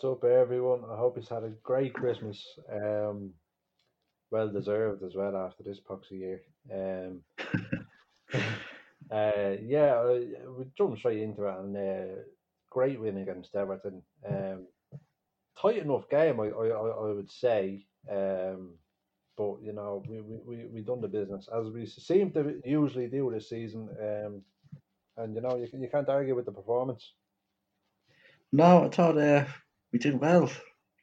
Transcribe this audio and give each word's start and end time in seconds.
What's 0.00 0.22
up, 0.22 0.30
everyone? 0.30 0.82
I 0.88 0.96
hope 0.96 1.16
you've 1.16 1.28
had 1.28 1.42
a 1.42 1.50
great 1.64 1.92
Christmas. 1.92 2.40
Um, 2.72 3.30
well 4.30 4.48
deserved 4.48 5.02
as 5.02 5.16
well 5.16 5.36
after 5.36 5.64
this 5.64 5.80
poxy 5.80 6.20
year. 6.20 6.40
Um, 6.72 7.22
uh, 9.10 9.56
yeah, 9.60 10.00
we 10.04 10.66
jumped 10.76 11.00
straight 11.00 11.20
into 11.20 11.46
it 11.46 11.58
and 11.58 11.76
uh, 11.76 12.14
great 12.70 13.00
win 13.00 13.16
against 13.16 13.56
Everton. 13.56 14.00
Um, 14.24 14.68
tight 15.60 15.78
enough 15.78 16.08
game, 16.08 16.38
I, 16.38 16.44
I, 16.44 16.68
I 16.68 17.12
would 17.12 17.32
say. 17.32 17.84
Um, 18.08 18.74
but 19.36 19.56
you 19.64 19.72
know, 19.72 20.04
we, 20.08 20.20
we, 20.20 20.38
we, 20.46 20.66
we 20.74 20.80
done 20.82 21.00
the 21.00 21.08
business 21.08 21.48
as 21.52 21.66
we 21.72 21.86
seem 21.86 22.30
to 22.34 22.60
usually 22.64 23.08
do 23.08 23.32
this 23.34 23.48
season. 23.48 23.88
Um, 24.00 24.42
and 25.16 25.34
you 25.34 25.40
know, 25.40 25.56
you, 25.56 25.66
you 25.76 25.88
can't 25.90 26.08
argue 26.08 26.36
with 26.36 26.46
the 26.46 26.52
performance. 26.52 27.14
No, 28.52 28.84
I 28.84 28.88
thought 28.88 29.18
uh, 29.18 29.44
we 29.92 29.98
did 29.98 30.20
well 30.20 30.50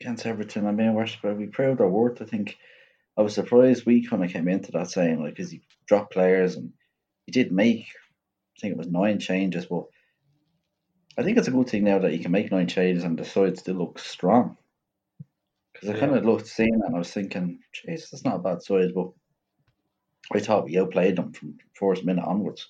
against 0.01 0.25
Everton. 0.25 0.67
I 0.67 0.71
mean, 0.71 0.93
we're, 0.93 1.07
we 1.33 1.47
proved 1.47 1.81
our 1.81 1.89
worth. 1.89 2.21
I 2.21 2.25
think 2.25 2.57
I 3.17 3.21
was 3.21 3.33
surprised 3.33 3.85
we 3.85 4.05
kind 4.05 4.23
of 4.23 4.31
came 4.31 4.47
into 4.47 4.71
that 4.73 4.89
saying 4.89 5.21
like, 5.21 5.35
because 5.35 5.51
he 5.51 5.61
dropped 5.87 6.13
players 6.13 6.55
and 6.55 6.73
he 7.25 7.31
did 7.31 7.51
make, 7.51 7.85
I 8.57 8.59
think 8.61 8.73
it 8.73 8.77
was 8.77 8.87
nine 8.87 9.19
changes, 9.19 9.65
but 9.67 9.85
I 11.17 11.23
think 11.23 11.37
it's 11.37 11.47
a 11.47 11.51
good 11.51 11.69
thing 11.69 11.85
now 11.85 11.99
that 11.99 12.11
he 12.11 12.19
can 12.19 12.31
make 12.31 12.51
nine 12.51 12.67
changes 12.67 13.03
and 13.03 13.17
the 13.17 13.25
side 13.25 13.57
still 13.57 13.75
looks 13.75 14.03
strong. 14.03 14.57
Because 15.73 15.89
I 15.89 15.93
Yeah. 15.93 15.99
kind 15.99 16.15
of 16.15 16.25
looked 16.25 16.47
seeing 16.47 16.77
that 16.79 16.87
and 16.87 16.95
I 16.95 16.99
was 16.99 17.11
thinking, 17.13 17.59
jeez, 17.73 18.09
that's 18.09 18.25
not 18.25 18.35
a 18.35 18.39
bad 18.39 18.61
side, 18.61 18.93
but 18.93 19.11
I 20.33 20.39
thought 20.39 20.65
we 20.65 20.77
outplayed 20.77 21.15
them 21.15 21.33
from 21.33 21.57
first 21.73 22.03
minute 22.05 22.25
onwards. 22.25 22.69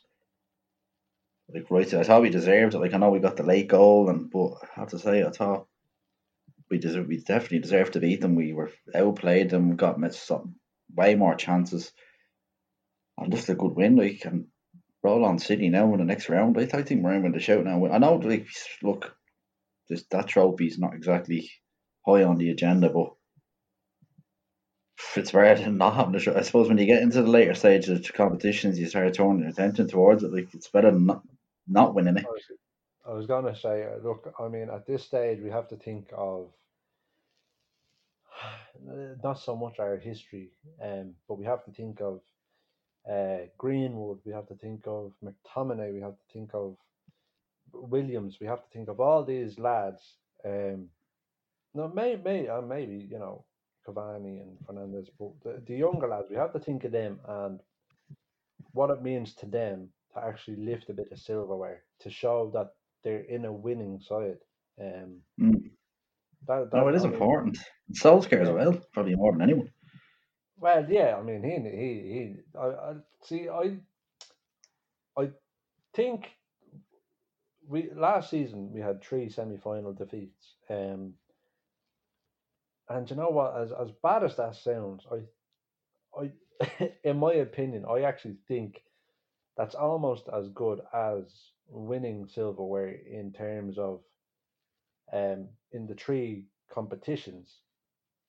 Like 1.49 1.69
right, 1.71 1.93
I 1.93 2.03
thought 2.03 2.21
we 2.21 2.29
deserved 2.29 2.73
it. 2.75 2.79
Like 2.79 2.93
I 2.93 2.97
know 2.97 3.11
we 3.11 3.19
got 3.19 3.37
the 3.37 3.43
late 3.43 3.67
goal, 3.67 4.09
and 4.09 4.29
but 4.29 4.55
I 4.63 4.79
have 4.79 4.89
to 4.89 4.99
say, 4.99 5.23
I 5.23 5.29
thought 5.29 5.67
we 6.75 6.79
deserve, 6.79 7.07
we 7.07 7.17
definitely 7.17 7.59
deserved 7.59 7.93
to 7.93 8.01
beat 8.01 8.19
them. 8.21 8.35
We 8.35 8.51
were 8.53 8.71
outplayed 8.93 9.49
them, 9.49 9.77
got 9.77 9.99
missed 9.99 10.25
some 10.25 10.55
way 10.93 11.15
more 11.15 11.35
chances, 11.35 11.91
and 13.17 13.31
just 13.31 13.49
a 13.49 13.55
good 13.55 13.75
win. 13.75 13.95
Like 13.95 14.25
and 14.25 14.47
roll 15.01 15.23
on 15.23 15.39
City 15.39 15.69
now 15.69 15.93
in 15.93 15.99
the 15.99 16.05
next 16.05 16.27
round. 16.27 16.57
I, 16.57 16.63
I 16.63 16.83
think 16.83 17.03
we're 17.03 17.13
in 17.13 17.23
with 17.23 17.33
the 17.33 17.39
shout 17.39 17.63
now. 17.63 17.85
I 17.87 17.97
know, 17.97 18.15
like 18.15 18.47
look, 18.83 19.15
this 19.89 20.03
that 20.11 20.27
trophy's 20.27 20.77
not 20.77 20.93
exactly 20.95 21.49
high 22.05 22.23
on 22.23 22.37
the 22.37 22.49
agenda, 22.49 22.89
but 22.89 23.13
it's 25.15 25.31
better 25.31 25.63
than 25.63 25.77
not 25.77 25.95
having 25.95 26.19
show. 26.19 26.35
I 26.35 26.41
suppose 26.41 26.67
when 26.67 26.77
you 26.77 26.85
get 26.85 27.01
into 27.01 27.21
the 27.21 27.29
later 27.29 27.53
stages 27.53 27.89
of 27.89 28.13
competitions, 28.13 28.77
you 28.77 28.87
start 28.87 29.13
turning 29.13 29.39
your 29.39 29.49
attention 29.49 29.87
towards 29.87 30.23
it. 30.23 30.33
Like 30.33 30.53
it's 30.53 30.67
better 30.67 30.91
than 30.91 31.05
not, 31.05 31.21
not 31.69 31.95
winning 31.95 32.17
it. 32.17 32.25
I 32.25 32.29
was, 32.29 32.43
I 33.07 33.13
was 33.13 33.27
gonna 33.27 33.55
say, 33.55 33.85
uh, 33.85 34.03
look, 34.03 34.33
I 34.37 34.49
mean, 34.49 34.69
at 34.69 34.85
this 34.85 35.05
stage, 35.05 35.39
we 35.39 35.51
have 35.51 35.69
to 35.69 35.77
think 35.77 36.09
of 36.17 36.49
not 39.23 39.39
so 39.39 39.55
much 39.55 39.79
our 39.79 39.97
history, 39.97 40.49
um, 40.81 41.13
but 41.27 41.37
we 41.37 41.45
have 41.45 41.63
to 41.65 41.71
think 41.71 42.01
of 42.01 42.21
uh, 43.09 43.45
Greenwood. 43.57 44.19
We 44.25 44.31
have 44.33 44.47
to 44.47 44.55
think 44.55 44.81
of 44.87 45.13
McTominay. 45.23 45.93
We 45.93 46.01
have 46.01 46.13
to 46.15 46.33
think 46.33 46.51
of 46.53 46.75
Williams. 47.73 48.37
We 48.39 48.47
have 48.47 48.63
to 48.63 48.69
think 48.71 48.89
of 48.89 48.99
all 48.99 49.23
these 49.23 49.59
lads. 49.59 50.01
Um, 50.43 50.89
no, 51.73 51.87
may, 51.89 52.15
may, 52.15 52.47
uh, 52.47 52.61
maybe 52.61 53.07
you 53.09 53.19
know 53.19 53.45
Cavani 53.87 54.41
and 54.41 54.57
Fernandez, 54.65 55.09
but 55.19 55.31
the, 55.43 55.61
the 55.65 55.75
younger 55.75 56.07
lads. 56.07 56.27
We 56.29 56.35
have 56.37 56.53
to 56.53 56.59
think 56.59 56.83
of 56.85 56.91
them 56.91 57.19
and 57.27 57.59
what 58.71 58.89
it 58.89 59.01
means 59.03 59.33
to 59.35 59.45
them 59.45 59.89
to 60.13 60.23
actually 60.23 60.57
lift 60.57 60.89
a 60.89 60.93
bit 60.93 61.11
of 61.11 61.19
silverware 61.19 61.83
to 61.99 62.09
show 62.09 62.49
that 62.53 62.71
they're 63.03 63.21
in 63.23 63.45
a 63.45 63.51
winning 63.53 63.99
side. 63.99 64.37
Um, 64.81 65.21
Mm. 65.39 65.71
that, 66.47 66.69
No, 66.73 66.85
that- 66.85 66.87
it 66.87 66.95
is 66.95 67.03
I 67.03 67.07
mean, 67.07 67.13
important. 67.15 67.57
Solskjaer 67.93 68.41
as 68.41 68.49
well, 68.49 68.73
probably 68.93 69.15
more 69.15 69.31
than 69.31 69.41
anyone. 69.41 69.69
Well, 70.57 70.85
yeah, 70.89 71.15
I 71.17 71.21
mean, 71.21 71.43
he, 71.43 71.69
he, 71.69 72.13
he. 72.13 72.35
I, 72.57 72.65
I 72.67 72.93
see. 73.23 73.49
I, 73.49 73.77
I 75.17 75.29
think 75.93 76.27
we 77.67 77.89
last 77.95 78.29
season 78.29 78.71
we 78.73 78.81
had 78.81 79.03
three 79.03 79.29
semi-final 79.29 79.93
defeats. 79.93 80.55
Um, 80.69 81.13
and 82.89 83.09
you 83.09 83.15
know 83.15 83.29
what? 83.29 83.57
As 83.57 83.71
as 83.71 83.91
bad 84.03 84.23
as 84.23 84.35
that 84.37 84.55
sounds, 84.55 85.05
I, 85.11 86.21
I, 86.21 86.89
in 87.03 87.17
my 87.17 87.33
opinion, 87.33 87.85
I 87.89 88.01
actually 88.01 88.37
think 88.47 88.81
that's 89.57 89.75
almost 89.75 90.29
as 90.33 90.49
good 90.49 90.81
as 90.93 91.23
winning 91.67 92.27
silverware 92.27 92.89
in 92.89 93.31
terms 93.33 93.77
of, 93.77 94.01
um, 95.13 95.47
in 95.71 95.87
the 95.87 95.95
three 95.95 96.45
competitions 96.71 97.59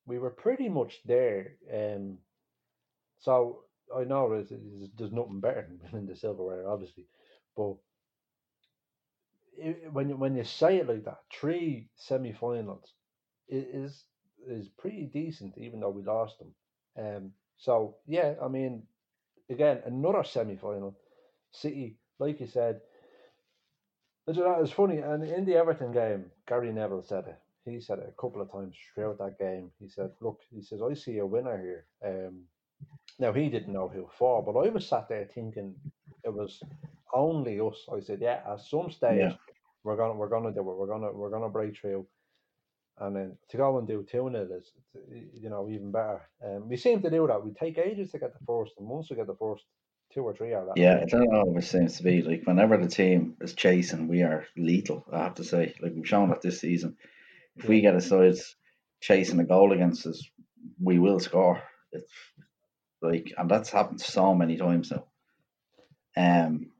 we 0.06 0.18
were 0.18 0.30
pretty 0.30 0.68
much 0.68 1.00
there. 1.04 1.56
Um, 1.72 2.18
so 3.20 3.64
I 3.94 4.04
know 4.04 4.30
there's, 4.30 4.48
there's, 4.48 4.90
there's 4.96 5.12
nothing 5.12 5.40
better 5.40 5.68
than 5.92 6.06
the 6.06 6.16
silverware, 6.16 6.68
obviously, 6.68 7.04
but 7.56 7.74
i 9.62 9.74
when 9.90 10.10
you, 10.10 10.16
when 10.16 10.36
you 10.36 10.44
say 10.44 10.76
it 10.78 10.88
like 10.88 11.04
that, 11.04 11.20
three 11.32 11.88
semi-finals 11.96 12.92
is 13.48 14.04
is 14.46 14.68
pretty 14.68 15.06
decent, 15.12 15.54
even 15.56 15.80
though 15.80 15.90
we 15.90 16.02
lost 16.02 16.36
them. 16.38 16.54
Um, 16.98 17.32
so 17.56 17.96
yeah, 18.06 18.34
I 18.42 18.48
mean, 18.48 18.82
again, 19.50 19.80
another 19.86 20.24
semi-final. 20.24 20.96
City, 21.52 21.96
like 22.18 22.40
you 22.40 22.46
said, 22.46 22.80
it's, 24.26 24.38
it's 24.38 24.72
funny, 24.72 24.98
and 24.98 25.24
in 25.24 25.46
the 25.46 25.54
Everton 25.54 25.92
game, 25.92 26.26
Gary 26.46 26.70
Neville 26.72 27.02
said 27.02 27.24
it. 27.28 27.38
He 27.66 27.80
said 27.80 27.98
it 27.98 28.08
a 28.16 28.20
couple 28.20 28.40
of 28.40 28.50
times 28.50 28.76
throughout 28.94 29.18
that 29.18 29.38
game. 29.38 29.70
He 29.80 29.88
said, 29.88 30.10
"Look, 30.20 30.40
he 30.50 30.62
says 30.62 30.80
I 30.82 30.94
see 30.94 31.18
a 31.18 31.26
winner 31.26 31.58
here." 31.58 31.86
Um, 32.04 32.44
now 33.18 33.32
he 33.32 33.48
didn't 33.48 33.72
know 33.72 33.88
who 33.88 34.08
for, 34.18 34.42
but 34.42 34.58
I 34.58 34.68
was 34.68 34.86
sat 34.86 35.08
there 35.08 35.26
thinking 35.34 35.74
it 36.24 36.32
was 36.32 36.62
only 37.12 37.60
us. 37.60 37.86
I 37.92 38.00
said, 38.00 38.20
"Yeah, 38.20 38.42
at 38.46 38.60
some 38.60 38.90
stage 38.90 39.18
Yeah. 39.20 39.36
we're 39.84 39.96
gonna 39.96 40.14
we're 40.14 40.28
gonna 40.28 40.52
do 40.52 40.60
it. 40.60 40.76
We're 40.76 40.86
gonna 40.86 41.12
we're 41.12 41.30
gonna 41.30 41.48
break 41.48 41.76
through." 41.76 42.06
And 42.98 43.14
then 43.14 43.36
to 43.50 43.56
go 43.58 43.78
and 43.78 43.86
do 43.86 44.02
two 44.04 44.30
nil 44.30 44.50
is, 44.52 44.72
you 45.34 45.50
know, 45.50 45.68
even 45.68 45.92
better. 45.92 46.22
Um, 46.42 46.68
we 46.68 46.76
seem 46.78 47.02
to 47.02 47.10
do 47.10 47.26
that. 47.26 47.44
We 47.44 47.52
take 47.52 47.76
ages 47.76 48.10
to 48.12 48.18
get 48.18 48.32
the 48.32 48.44
first, 48.46 48.72
and 48.78 48.88
once 48.88 49.10
we 49.10 49.16
get 49.16 49.26
the 49.26 49.34
first 49.34 49.64
two 50.12 50.22
or 50.22 50.34
three 50.34 50.54
are 50.54 50.64
that. 50.64 50.76
Yeah, 50.78 51.00
I 51.02 51.04
don't 51.04 51.30
know 51.30 51.44
what 51.44 51.62
it 51.62 51.66
seems 51.66 51.98
to 51.98 52.02
be. 52.02 52.22
Like 52.22 52.44
whenever 52.44 52.76
the 52.78 52.88
team 52.88 53.36
is 53.40 53.54
chasing, 53.54 54.08
we 54.08 54.22
are 54.22 54.46
lethal. 54.56 55.04
I 55.12 55.24
have 55.24 55.34
to 55.34 55.44
say, 55.44 55.74
like 55.80 55.92
we've 55.94 56.08
shown 56.08 56.30
that 56.30 56.42
this 56.42 56.60
season. 56.60 56.96
If 57.56 57.68
we 57.68 57.80
get 57.80 57.96
a 57.96 58.00
side 58.00 58.36
chasing 59.00 59.40
a 59.40 59.44
goal 59.44 59.72
against 59.72 60.06
us, 60.06 60.22
we 60.80 60.98
will 60.98 61.20
score. 61.20 61.62
It's 61.92 62.12
like, 63.00 63.32
and 63.36 63.50
that's 63.50 63.70
happened 63.70 64.00
so 64.00 64.34
many 64.34 64.56
times 64.56 64.90
now. 64.90 65.06
Um, 66.16 66.70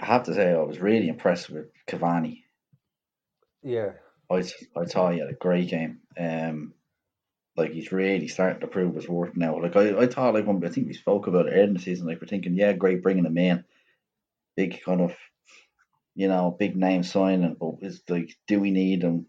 I 0.00 0.06
have 0.06 0.24
to 0.24 0.34
say, 0.34 0.52
I 0.52 0.58
was 0.62 0.78
really 0.78 1.08
impressed 1.08 1.50
with 1.50 1.66
Cavani. 1.86 2.42
yeah, 3.62 3.92
I, 4.30 4.44
I 4.76 4.84
thought 4.84 5.14
he 5.14 5.20
had 5.20 5.30
a 5.30 5.34
great 5.34 5.68
game. 5.68 6.00
Um, 6.18 6.74
like 7.56 7.72
he's 7.72 7.90
really 7.90 8.28
starting 8.28 8.60
to 8.60 8.68
prove 8.68 8.94
his 8.94 9.08
worth 9.08 9.36
now. 9.36 9.60
Like 9.60 9.74
I, 9.74 9.98
I 9.98 10.06
thought, 10.06 10.34
like 10.34 10.46
when 10.46 10.64
I 10.64 10.68
think 10.68 10.86
we 10.86 10.94
spoke 10.94 11.26
about 11.26 11.46
it 11.46 11.50
earlier 11.50 11.64
in 11.64 11.74
the 11.74 11.80
season, 11.80 12.06
like 12.06 12.20
we're 12.20 12.28
thinking, 12.28 12.54
yeah, 12.54 12.72
great 12.72 13.02
bringing 13.02 13.26
him 13.26 13.36
in, 13.36 13.64
big 14.56 14.80
kind 14.82 15.00
of, 15.00 15.14
you 16.14 16.28
know, 16.28 16.54
big 16.56 16.76
name 16.76 17.02
signing. 17.02 17.56
But 17.58 17.74
it's 17.82 18.00
like, 18.08 18.36
do 18.46 18.60
we 18.60 18.70
need 18.70 19.02
him? 19.02 19.26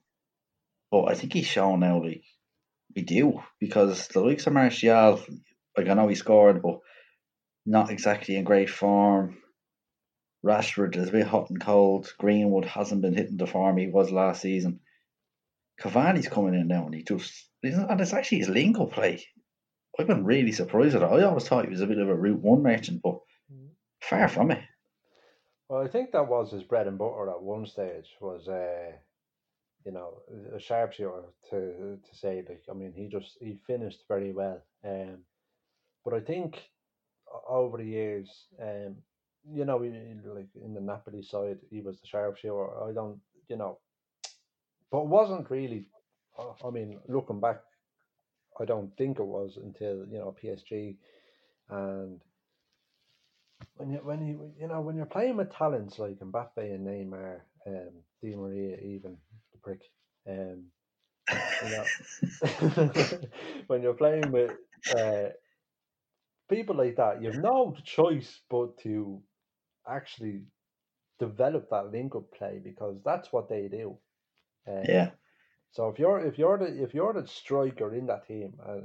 But 0.92 1.06
I 1.06 1.16
think 1.16 1.34
he's 1.34 1.46
shown 1.46 1.82
now, 1.82 2.04
like 2.04 2.24
we 2.96 3.04
do 3.04 3.42
because 3.60 4.08
the 4.08 4.22
likes 4.22 4.48
of 4.48 4.54
Martial, 4.54 5.20
like 5.78 5.88
I 5.88 5.94
know 5.94 6.08
he 6.08 6.16
scored, 6.16 6.62
but 6.62 6.80
not 7.66 7.92
exactly 7.92 8.36
in 8.36 8.44
great 8.44 8.70
form. 8.70 9.38
Rashford 10.44 10.96
is 10.96 11.10
a 11.10 11.12
bit 11.12 11.28
hot 11.28 11.50
and 11.50 11.62
cold. 11.62 12.14
Greenwood 12.18 12.66
hasn't 12.66 13.02
been 13.02 13.14
hitting 13.14 13.38
the 13.38 13.46
form 13.46 13.78
he 13.78 13.88
was 13.88 14.12
last 14.12 14.42
season. 14.42 14.80
Cavani's 15.80 16.28
coming 16.28 16.56
in 16.56 16.68
now 16.68 16.86
and 16.86 16.96
he 16.96 17.04
just 17.04 17.50
and 17.64 18.02
it's 18.02 18.14
actually 18.14 18.40
his 18.40 18.50
lingo 18.50 18.86
play. 18.86 19.24
I've 20.00 20.08
been 20.08 20.26
really 20.26 20.54
surprised 20.54 20.96
at 20.96 21.02
it. 21.02 21.06
I 21.06 21.24
always 21.24 21.48
thought 21.48 21.66
he 21.66 21.72
was 21.72 21.82
a 21.82 21.88
bit 21.88 21.98
of 21.98 22.08
a 22.08 22.16
route 22.16 22.40
one 22.40 22.64
merchant, 22.64 23.02
but 23.04 23.20
far 24.02 24.28
from 24.28 24.52
it. 24.52 24.64
Well, 25.68 25.84
I 25.84 25.88
think 25.88 26.12
that 26.12 26.28
was 26.28 26.52
his 26.52 26.64
bread 26.64 26.88
and 26.88 26.98
butter 26.98 27.30
at 27.30 27.44
one 27.44 27.66
stage. 27.66 28.08
Was 28.22 28.48
uh, 28.48 28.94
you 29.86 29.92
know, 29.92 30.22
a 30.56 30.60
sharpshooter 30.60 31.24
to 31.50 31.98
to 31.98 32.16
say 32.16 32.44
like. 32.48 32.64
I 32.70 32.74
mean, 32.74 32.94
he 32.94 33.08
just 33.08 33.38
he 33.42 33.56
finished 33.68 34.04
very 34.08 34.32
well. 34.34 34.62
Um, 34.84 35.20
but 36.04 36.14
I 36.14 36.20
think 36.22 36.62
over 37.48 37.78
the 37.78 37.86
years, 37.86 38.30
um, 38.62 38.98
you 39.52 39.66
know, 39.66 39.82
he- 39.82 39.92
like 40.26 40.50
in 40.56 40.74
the 40.74 40.82
Napoli 40.82 41.24
side, 41.24 41.60
he 41.70 41.82
was 41.82 42.00
the 42.02 42.08
sharpshooter. 42.08 42.84
I 42.84 42.94
don't, 42.94 43.20
you 43.50 43.58
know, 43.58 43.80
but 44.92 45.08
wasn't 45.08 45.50
really. 45.50 45.88
I 46.66 46.70
mean, 46.70 47.00
looking 47.08 47.40
back, 47.40 47.62
I 48.60 48.66
don't 48.66 48.96
think 48.98 49.20
it 49.20 49.26
was 49.26 49.58
until 49.58 50.06
you 50.08 50.20
know 50.20 50.36
PSG, 50.42 50.98
and 51.70 52.22
when 53.78 53.90
you 53.92 54.00
when 54.04 54.26
you 54.26 54.52
you 54.60 54.68
know 54.68 54.82
when 54.82 54.96
you're 54.96 55.06
playing 55.06 55.38
with 55.38 55.52
talents 55.52 56.00
like 56.00 56.20
Mbappe 56.20 56.58
and 56.58 56.86
Neymar, 56.88 57.42
um, 57.68 57.94
Di 58.22 58.36
Maria, 58.36 58.78
even 58.78 59.18
prick, 59.62 59.82
Um, 60.28 60.66
you 61.62 61.70
know, 61.70 61.92
when 63.68 63.82
you're 63.82 63.94
playing 63.94 64.32
with 64.32 64.54
uh, 64.90 65.30
people 66.50 66.76
like 66.76 66.96
that, 66.98 67.22
you've 67.22 67.36
no 67.36 67.76
choice 67.84 68.42
but 68.50 68.78
to 68.80 69.22
actually 69.88 70.44
develop 71.20 71.70
that 71.70 71.92
link 71.92 72.16
up 72.16 72.32
play 72.34 72.60
because 72.64 72.98
that's 73.06 73.32
what 73.34 73.50
they 73.50 73.68
do. 73.70 73.98
Um, 74.68 74.88
Yeah, 74.88 75.12
So 75.72 75.90
if 75.90 76.00
you're 76.00 76.20
if 76.20 76.38
you're 76.40 76.58
the 76.60 76.84
if 76.84 76.94
you're 76.96 77.14
the 77.14 77.28
striker 77.28 77.94
in 77.96 78.08
that 78.08 78.28
team, 78.28 78.60
uh, 78.66 78.82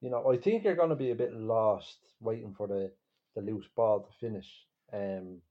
you 0.00 0.10
know 0.10 0.30
I 0.32 0.36
think 0.38 0.64
you're 0.64 0.76
going 0.76 0.90
to 0.90 0.96
be 1.06 1.12
a 1.12 1.16
bit 1.24 1.34
lost 1.34 1.98
waiting 2.20 2.54
for 2.54 2.68
the 2.68 2.92
the 3.36 3.42
loose 3.42 3.68
ball 3.76 4.00
to 4.02 4.12
finish. 4.20 4.50
Um, 4.92 5.42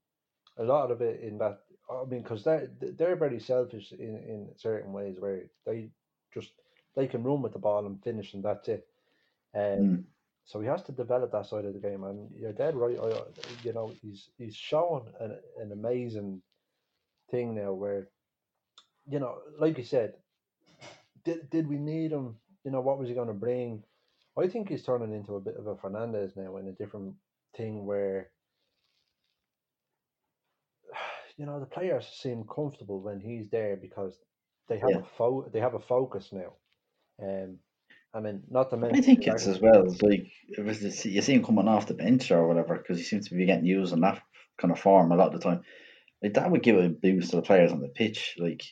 a 0.57 0.63
lot 0.63 0.91
of 0.91 1.01
it 1.01 1.21
in 1.21 1.39
that 1.39 1.61
I 1.89 2.05
mean 2.05 2.21
because 2.23 2.43
they 2.43 2.67
they're 2.79 3.15
very 3.15 3.39
selfish 3.39 3.91
in 3.91 4.17
in 4.17 4.49
certain 4.57 4.93
ways 4.93 5.19
where 5.19 5.43
they 5.65 5.91
just 6.33 6.53
they 6.95 7.07
can 7.07 7.23
run 7.23 7.41
with 7.41 7.53
the 7.53 7.59
ball 7.59 7.85
and 7.85 8.01
finish 8.03 8.33
and 8.33 8.43
that's 8.43 8.67
it. 8.69 8.87
Um, 9.55 9.97
Mm. 9.97 10.05
so 10.45 10.59
he 10.61 10.67
has 10.67 10.83
to 10.83 10.91
develop 10.91 11.31
that 11.31 11.45
side 11.45 11.65
of 11.65 11.73
the 11.73 11.79
game, 11.79 12.03
and 12.03 12.29
you're 12.35 12.53
dead 12.53 12.75
right. 12.75 12.97
I, 12.99 13.23
you 13.63 13.73
know, 13.73 13.93
he's 14.01 14.29
he's 14.37 14.55
shown 14.55 15.07
an, 15.19 15.39
an 15.59 15.71
amazing 15.71 16.41
thing 17.31 17.55
now 17.55 17.73
where, 17.73 18.09
you 19.07 19.19
know, 19.19 19.39
like 19.59 19.77
you 19.77 19.83
said, 19.83 20.15
did 21.23 21.49
did 21.49 21.67
we 21.67 21.77
need 21.77 22.11
him? 22.11 22.38
You 22.63 22.71
know, 22.71 22.81
what 22.81 22.97
was 22.99 23.09
he 23.09 23.15
going 23.15 23.27
to 23.27 23.33
bring? 23.33 23.83
I 24.38 24.47
think 24.47 24.69
he's 24.69 24.83
turning 24.83 25.13
into 25.13 25.35
a 25.35 25.41
bit 25.41 25.55
of 25.57 25.67
a 25.67 25.75
Fernandez 25.75 26.35
now 26.35 26.57
in 26.57 26.67
a 26.67 26.73
different 26.73 27.15
thing 27.55 27.85
where, 27.85 28.31
you 31.37 31.45
know, 31.45 31.59
the 31.59 31.65
players 31.65 32.07
seem 32.07 32.45
comfortable 32.45 33.01
when 33.01 33.19
he's 33.19 33.49
there 33.49 33.75
because 33.75 34.17
they 34.69 34.79
have 34.79 34.91
Yeah. 34.91 34.97
a 34.97 35.05
fo- 35.17 35.49
they 35.51 35.59
have 35.59 35.73
a 35.73 35.79
focus 35.79 36.31
now. 36.31 36.53
Um, 37.21 37.59
I 38.13 38.19
mean, 38.21 38.43
not 38.49 38.69
to 38.69 38.77
mention 38.77 38.97
I 38.97 39.01
think 39.01 39.25
the 39.25 39.31
it's 39.31 39.47
as 39.47 39.59
well. 39.59 39.83
It's 39.85 40.01
like 40.01 40.31
if 40.47 40.65
it's 40.67 41.03
the, 41.03 41.09
you 41.09 41.21
see 41.21 41.33
him 41.33 41.43
coming 41.43 41.67
off 41.67 41.87
the 41.87 41.93
bench 41.93 42.31
or 42.31 42.47
whatever 42.47 42.77
because 42.77 42.97
he 42.97 43.03
seems 43.03 43.27
to 43.27 43.35
be 43.35 43.45
getting 43.45 43.65
used 43.65 43.93
in 43.93 44.01
that 44.01 44.21
kind 44.57 44.71
of 44.71 44.79
form 44.79 45.11
a 45.11 45.15
lot 45.15 45.33
of 45.33 45.39
the 45.39 45.39
time. 45.39 45.63
Like 46.23 46.33
that 46.35 46.49
would 46.49 46.63
give 46.63 46.77
a 46.77 46.89
boost 46.89 47.31
to 47.31 47.38
the 47.38 47.41
players 47.41 47.71
on 47.71 47.81
the 47.81 47.89
pitch. 47.89 48.35
Like 48.39 48.63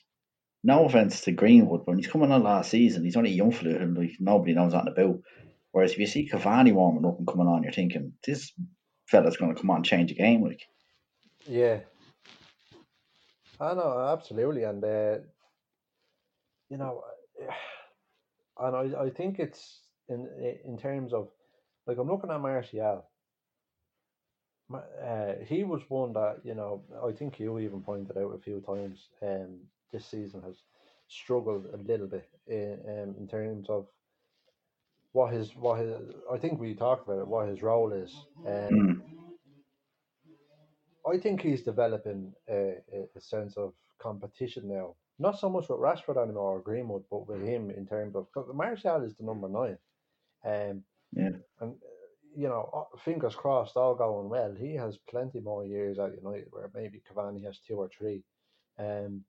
no 0.63 0.85
offense 0.85 1.21
to 1.21 1.31
Greenwood, 1.33 1.81
but 1.81 1.89
when 1.89 1.97
he's 1.97 2.07
coming 2.07 2.31
on 2.31 2.43
last 2.43 2.71
season, 2.71 3.03
he's 3.03 3.17
only 3.17 3.31
a 3.31 3.35
young 3.35 3.51
fella 3.51 3.75
and 3.75 3.97
like 3.97 4.13
nobody 4.19 4.53
knows 4.53 4.73
nothing 4.73 4.93
about. 4.93 5.19
Whereas 5.71 5.91
if 5.91 5.99
you 5.99 6.07
see 6.07 6.29
Cavani 6.29 6.73
warming 6.73 7.05
up 7.05 7.17
and 7.17 7.27
coming 7.27 7.47
on, 7.47 7.63
you're 7.63 7.73
thinking 7.73 8.13
this 8.25 8.53
fella's 9.07 9.37
going 9.37 9.53
to 9.53 9.59
come 9.59 9.71
on 9.71 9.77
and 9.77 9.85
change 9.85 10.09
the 10.09 10.15
game. 10.15 10.43
Like 10.43 10.61
Yeah. 11.45 11.81
I 13.59 13.73
know, 13.73 13.99
absolutely. 14.13 14.63
And, 14.63 14.83
uh, 14.83 15.17
you 16.69 16.77
know, 16.77 17.03
and 18.59 18.75
I, 18.95 19.03
I 19.05 19.09
think 19.09 19.39
it's 19.39 19.81
in 20.09 20.27
in 20.65 20.77
terms 20.77 21.13
of, 21.13 21.29
like, 21.87 21.97
I'm 21.97 22.09
looking 22.09 22.31
at 22.31 22.41
Martial. 22.41 23.05
Ma- 24.69 24.79
Uh, 25.01 25.35
he 25.45 25.63
was 25.63 25.89
one 25.89 26.13
that, 26.13 26.41
you 26.45 26.53
know, 26.55 26.83
I 27.03 27.11
think 27.11 27.39
you 27.39 27.59
even 27.59 27.81
pointed 27.81 28.17
out 28.17 28.33
a 28.35 28.39
few 28.39 28.59
times 28.61 29.09
um, 29.21 29.59
this 29.91 30.05
season 30.05 30.41
has 30.41 30.63
struggled 31.07 31.65
a 31.67 31.77
little 31.77 32.07
bit 32.07 32.29
in, 32.47 32.79
um, 32.87 33.15
in 33.17 33.27
terms 33.27 33.69
of 33.69 33.87
what 35.11 35.31
his, 35.33 35.55
what 35.55 35.79
his, 35.79 35.95
I 36.31 36.37
think 36.37 36.59
we 36.59 36.73
talked 36.73 37.07
about 37.07 37.19
it, 37.19 37.27
what 37.27 37.47
his 37.47 37.61
role 37.61 37.91
is. 37.93 38.13
Um, 38.45 38.51
mm, 38.51 39.22
I 41.11 41.17
think 41.17 41.41
he's 41.41 41.61
developing 41.61 42.33
a, 42.49 42.75
a, 43.15 43.21
sense 43.21 43.57
of 43.57 43.73
competition 43.99 44.67
now. 44.67 44.95
Not 45.19 45.39
so 45.39 45.49
much 45.49 45.69
with 45.69 45.79
Rashford 45.79 46.21
anymore 46.21 46.57
or 46.57 46.59
Greenwood, 46.61 47.03
but 47.11 47.27
with 47.27 47.41
him 47.41 47.69
in 47.69 47.85
terms 47.85 48.15
of 48.15 48.27
because 48.33 48.49
Martial 48.53 49.03
is 49.03 49.15
the 49.15 49.23
number 49.25 49.49
nine, 49.49 49.77
um, 50.45 50.83
Yeah. 51.11 51.37
and 51.59 51.73
uh, 51.73 52.03
you 52.35 52.47
know, 52.47 52.69
uh, 52.73 52.97
fingers 52.97 53.35
crossed, 53.35 53.77
all 53.77 53.95
going 53.95 54.29
well. 54.29 54.55
He 54.55 54.73
has 54.75 54.97
plenty 55.09 55.39
more 55.39 55.65
years 55.65 55.99
at 55.99 56.15
United, 56.15 56.47
where 56.49 56.71
maybe 56.73 57.01
Cavani 57.07 57.43
has 57.43 57.59
two 57.59 57.75
or 57.75 57.89
three. 57.89 58.23
Um, 58.79 59.23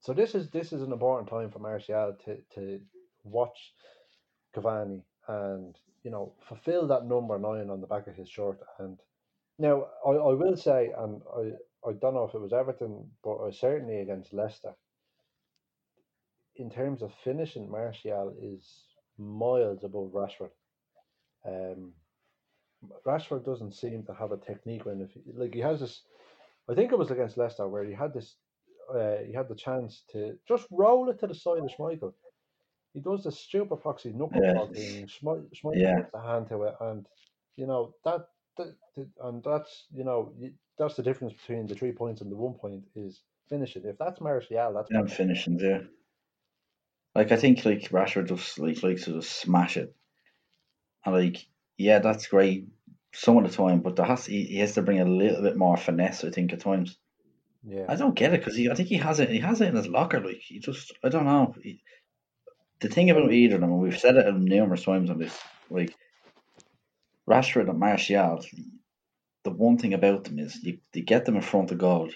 so 0.00 0.12
this 0.12 0.34
is 0.34 0.50
this 0.50 0.72
is 0.72 0.82
an 0.82 0.92
important 0.92 1.30
time 1.30 1.50
for 1.50 1.60
Martial 1.60 2.16
to 2.24 2.36
to 2.54 2.80
watch 3.24 3.72
Cavani 4.54 5.02
and 5.28 5.76
you 6.02 6.10
know 6.10 6.32
fulfill 6.48 6.86
that 6.88 7.06
number 7.06 7.38
nine 7.38 7.70
on 7.70 7.80
the 7.80 7.86
back 7.86 8.06
of 8.06 8.14
his 8.14 8.28
shirt 8.28 8.60
and 8.78 8.98
now, 9.58 9.86
I, 10.06 10.10
I 10.10 10.34
will 10.34 10.56
say, 10.56 10.90
and 10.96 11.22
I, 11.36 11.88
I 11.88 11.92
don't 12.00 12.14
know 12.14 12.24
if 12.24 12.34
it 12.34 12.40
was 12.40 12.52
Everton, 12.52 13.10
but 13.22 13.38
I 13.44 13.50
certainly 13.50 14.00
against 14.00 14.32
Leicester, 14.32 14.74
in 16.56 16.70
terms 16.70 17.02
of 17.02 17.12
finishing, 17.24 17.70
Martial 17.70 18.34
is 18.40 18.84
miles 19.18 19.84
above 19.84 20.10
Rashford. 20.12 20.50
Um, 21.46 21.92
Rashford 23.06 23.44
doesn't 23.44 23.74
seem 23.74 24.04
to 24.04 24.14
have 24.14 24.32
a 24.32 24.36
technique 24.36 24.84
when 24.84 25.00
if 25.00 25.10
he- 25.12 25.32
like 25.34 25.54
he 25.54 25.60
has 25.60 25.80
this. 25.80 26.02
I 26.68 26.74
think 26.74 26.92
it 26.92 26.98
was 26.98 27.10
against 27.10 27.36
Leicester 27.36 27.68
where 27.68 27.84
he 27.84 27.92
had 27.92 28.12
this. 28.12 28.36
Uh, 28.92 29.16
he 29.26 29.32
had 29.32 29.48
the 29.48 29.54
chance 29.54 30.04
to 30.12 30.38
just 30.46 30.66
roll 30.70 31.08
it 31.10 31.18
to 31.18 31.26
the 31.26 31.34
side 31.34 31.58
of 31.58 31.70
Schmeichel. 31.70 32.14
He 32.94 33.00
does 33.00 33.24
the 33.24 33.32
stupid 33.32 33.80
foxy 33.82 34.12
knuckleball 34.12 34.68
Yeah. 34.68 34.74
thing. 34.74 35.06
Schmeichel, 35.06 35.48
Schmeichel 35.54 35.76
Yeah. 35.82 35.96
puts 35.96 36.12
the 36.12 36.20
hand 36.20 36.48
to 36.48 36.62
it, 36.64 36.74
and 36.80 37.06
you 37.56 37.66
know 37.66 37.94
that, 38.04 38.28
and 38.58 39.42
that's 39.44 39.86
you 39.92 40.04
know 40.04 40.32
that's 40.78 40.94
the 40.94 41.02
difference 41.02 41.34
between 41.34 41.66
the 41.66 41.74
three 41.74 41.92
points 41.92 42.20
and 42.20 42.30
the 42.30 42.36
one 42.36 42.54
point 42.54 42.84
is 42.94 43.22
finishing. 43.48 43.82
If 43.84 43.98
that's 43.98 44.20
Martial, 44.20 44.72
that's 44.74 44.90
them 44.90 45.08
finishings, 45.08 45.62
yeah. 45.62 45.80
Like 47.14 47.32
I 47.32 47.36
think 47.36 47.64
like 47.64 47.90
Rashford 47.90 48.28
just 48.28 48.58
like 48.58 48.82
likes 48.82 49.04
to 49.04 49.12
just 49.12 49.32
smash 49.32 49.76
it, 49.76 49.94
and 51.04 51.14
like 51.14 51.46
yeah, 51.78 51.98
that's 51.98 52.26
great 52.26 52.68
some 53.16 53.38
of 53.38 53.50
the 53.50 53.56
time, 53.56 53.80
but 53.80 53.96
there 53.96 54.04
has 54.04 54.26
he, 54.26 54.44
he 54.44 54.58
has 54.58 54.74
to 54.74 54.82
bring 54.82 55.00
a 55.00 55.04
little 55.04 55.42
bit 55.42 55.56
more 55.56 55.76
finesse. 55.76 56.24
I 56.24 56.30
think 56.30 56.52
at 56.52 56.60
times. 56.60 56.98
yeah, 57.66 57.86
I 57.88 57.96
don't 57.96 58.14
get 58.14 58.34
it 58.34 58.44
because 58.44 58.58
I 58.58 58.74
think 58.74 58.88
he 58.88 58.96
has 58.96 59.20
it. 59.20 59.30
He 59.30 59.38
has 59.38 59.60
it 59.60 59.68
in 59.68 59.76
his 59.76 59.88
locker. 59.88 60.20
Like 60.20 60.40
he 60.40 60.58
just, 60.58 60.92
I 61.02 61.08
don't 61.08 61.24
know. 61.24 61.54
He, 61.62 61.82
the 62.80 62.88
thing 62.88 63.08
about 63.08 63.32
either 63.32 63.54
of 63.54 63.62
them, 63.62 63.72
and 63.72 63.80
we've 63.80 63.98
said 63.98 64.16
it 64.16 64.34
numerous 64.34 64.84
times 64.84 65.08
on 65.08 65.18
this, 65.18 65.38
like 65.70 65.94
Rashford 67.28 67.68
and 67.68 67.78
Martial. 67.78 68.44
The 69.44 69.50
one 69.50 69.78
thing 69.78 69.94
about 69.94 70.24
them 70.24 70.38
is 70.38 70.56
you, 70.62 70.78
you 70.92 71.02
get 71.02 71.24
them 71.24 71.36
in 71.36 71.42
front 71.42 71.70
of 71.70 71.78
goal. 71.78 72.10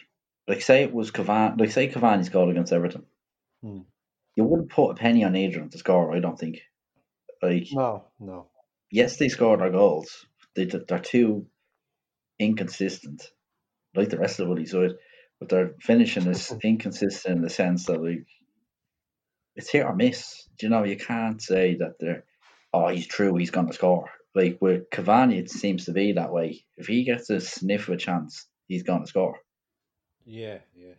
Like 0.48 0.62
say 0.62 0.82
it 0.82 0.92
was 0.92 1.10
Cavani, 1.10 1.60
like 1.60 1.70
say 1.70 1.88
Cavani's 1.88 2.28
goal 2.28 2.50
against 2.50 2.72
Everton. 2.72 3.04
Hmm. 3.62 3.80
You 4.36 4.44
wouldn't 4.44 4.70
put 4.70 4.90
a 4.90 4.94
penny 4.94 5.24
on 5.24 5.36
either 5.36 5.58
them 5.60 5.70
to 5.70 5.78
score. 5.78 6.14
I 6.14 6.20
don't 6.20 6.38
think. 6.38 6.60
Like 7.42 7.68
no, 7.72 8.04
no, 8.18 8.48
yes, 8.90 9.16
they 9.16 9.28
scored 9.28 9.60
their 9.60 9.70
goals. 9.70 10.26
They 10.54 10.66
they're 10.66 10.98
too 10.98 11.46
inconsistent, 12.38 13.22
like 13.94 14.10
the 14.10 14.18
rest 14.18 14.40
of 14.40 14.54
the 14.54 14.66
side. 14.66 14.92
But 15.38 15.48
their 15.48 15.74
finishing 15.80 16.26
is 16.26 16.52
inconsistent 16.62 17.36
in 17.36 17.42
the 17.42 17.50
sense 17.50 17.86
that 17.86 18.02
like 18.02 18.26
it's 19.56 19.70
hit 19.70 19.84
or 19.86 19.94
miss. 19.94 20.48
Do 20.58 20.66
you 20.66 20.70
know 20.70 20.84
you 20.84 20.96
can't 20.96 21.40
say 21.40 21.76
that 21.76 21.94
they're 22.00 22.24
oh 22.72 22.88
he's 22.88 23.06
true 23.06 23.36
he's 23.36 23.50
going 23.50 23.68
to 23.68 23.72
score. 23.72 24.10
Like 24.34 24.58
with 24.60 24.90
Cavani, 24.90 25.38
it 25.38 25.50
seems 25.50 25.86
to 25.86 25.92
be 25.92 26.12
that 26.12 26.32
way. 26.32 26.64
If 26.76 26.86
he 26.86 27.04
gets 27.04 27.30
a 27.30 27.40
sniff 27.40 27.88
of 27.88 27.94
a 27.94 27.96
chance, 27.96 28.46
he's 28.68 28.84
going 28.84 29.02
to 29.02 29.06
score. 29.08 29.38
yeah, 30.24 30.58
yeah, 30.74 30.94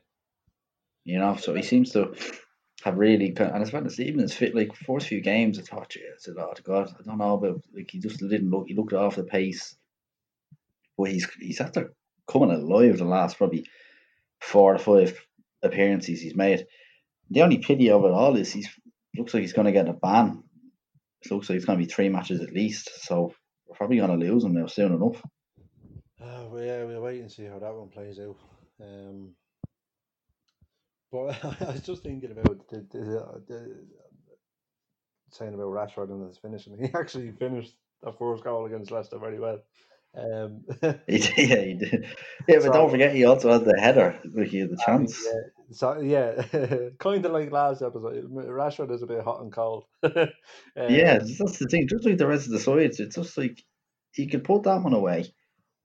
You 1.06 1.20
know, 1.20 1.36
so 1.38 1.56
he 1.56 1.62
seems 1.62 1.92
to 1.92 2.14
have 2.84 2.98
really 2.98 3.28
and 3.38 3.64
as 3.64 3.72
well 3.72 3.86
as 3.86 4.00
even 4.00 4.22
his 4.22 4.34
fit 4.34 4.56
like 4.56 4.76
first 4.76 5.08
few 5.08 5.22
games 5.22 5.60
I 5.60 5.62
thought 5.62 5.96
yeah, 5.96 6.08
I 6.14 6.18
said, 6.18 6.34
Oh 6.38 6.54
God, 6.64 6.94
I 7.00 7.04
don't 7.04 7.20
know 7.20 7.38
but 7.38 7.58
like 7.76 7.92
he 7.92 8.00
just 8.00 8.20
didn't 8.20 8.50
look 8.50 8.68
he 8.68 8.76
looked 8.76 8.94
off 8.94 9.16
the 9.16 9.24
pace. 9.24 9.76
But 10.98 11.12
he's 11.12 11.30
he's 11.40 11.62
after 11.62 11.94
coming 12.28 12.52
alive 12.52 12.98
the 12.98 13.06
last 13.06 13.38
probably 13.38 13.66
four 14.42 14.76
or 14.76 14.80
five 14.80 15.20
appearances 15.64 16.22
he's 16.22 16.36
made. 16.36 16.66
The 17.30 17.44
only 17.44 17.60
pity 17.60 17.90
of 17.92 18.04
it 18.04 18.12
all 18.12 18.36
is 18.36 18.52
he's 18.52 18.70
looks 19.18 19.34
like 19.34 19.42
he's 19.42 19.54
gonna 19.54 19.72
get 19.72 19.88
a 19.90 19.94
ban. 19.94 20.44
It 21.24 21.32
looks 21.32 21.50
like 21.50 21.58
it's 21.58 21.66
gonna 21.66 21.78
be 21.78 21.86
three 21.86 22.10
matches 22.10 22.42
at 22.42 22.54
least, 22.54 22.90
so 23.04 23.34
we're 23.68 23.76
probably 23.76 23.98
gonna 23.98 24.16
lose 24.18 24.44
them 24.44 24.54
now 24.54 24.68
soon 24.68 24.94
enough. 24.94 25.22
Uh, 26.22 26.46
well, 26.50 26.64
yeah, 26.64 26.84
we'll 26.84 27.02
wait 27.02 27.22
and 27.22 27.32
see 27.32 27.46
how 27.46 27.60
that 27.60 27.74
one 27.76 27.90
plays 27.90 28.20
out. 28.20 28.38
Um, 28.82 29.32
but 31.12 31.44
I 31.62 31.72
was 31.72 31.82
just 31.82 32.04
thinking 32.04 32.32
about 32.32 32.68
the, 32.70 32.86
the, 32.92 33.42
the 33.48 33.76
saying 35.32 35.54
about 35.54 35.68
Rashford 35.68 36.10
and 36.12 36.28
his 36.28 36.38
finishing. 36.38 36.78
He 36.78 36.90
actually 36.96 37.32
finished 37.32 37.76
the 38.02 38.12
first 38.14 38.44
goal 38.44 38.66
against 38.66 38.92
Leicester 38.92 39.20
very 39.20 39.40
well. 39.40 39.60
Um, 40.16 40.64
He 41.08 41.20
did, 41.20 41.38
yeah, 41.38 41.62
he 41.62 41.74
did. 41.76 42.06
Yeah, 42.48 42.56
but 42.58 42.64
So- 42.64 42.74
don't 42.74 42.92
forget 42.92 43.16
he 43.16 43.26
also 43.26 43.52
had 43.52 43.66
the 43.66 43.80
header, 43.80 44.12
had 44.12 44.34
the 44.34 44.82
chance. 44.86 45.24
yeah, 45.26 45.40
so 45.72 46.00
yeah, 46.02 46.42
kind 47.00 47.26
of 47.26 47.32
like 47.32 47.52
last 47.52 47.82
episode. 47.82 48.30
Rashford 48.32 48.92
is 48.92 49.02
a 49.02 49.08
bit 49.08 49.24
hot 49.24 49.42
and 49.42 49.52
cold. 49.52 49.86
Um, 50.04 50.30
Yeah, 50.76 51.20
that's 51.20 51.60
the 51.60 51.68
thing. 51.68 51.88
Just 51.88 52.06
like 52.06 52.18
the 52.18 52.28
rest 52.28 52.46
of 52.46 52.54
the 52.54 52.60
sides, 52.60 53.00
it's 53.00 53.16
just 53.16 53.38
like 53.38 53.64
he 54.14 54.28
could 54.28 54.44
put 54.44 54.64
that 54.64 54.84
one 54.84 54.94
away, 54.94 55.34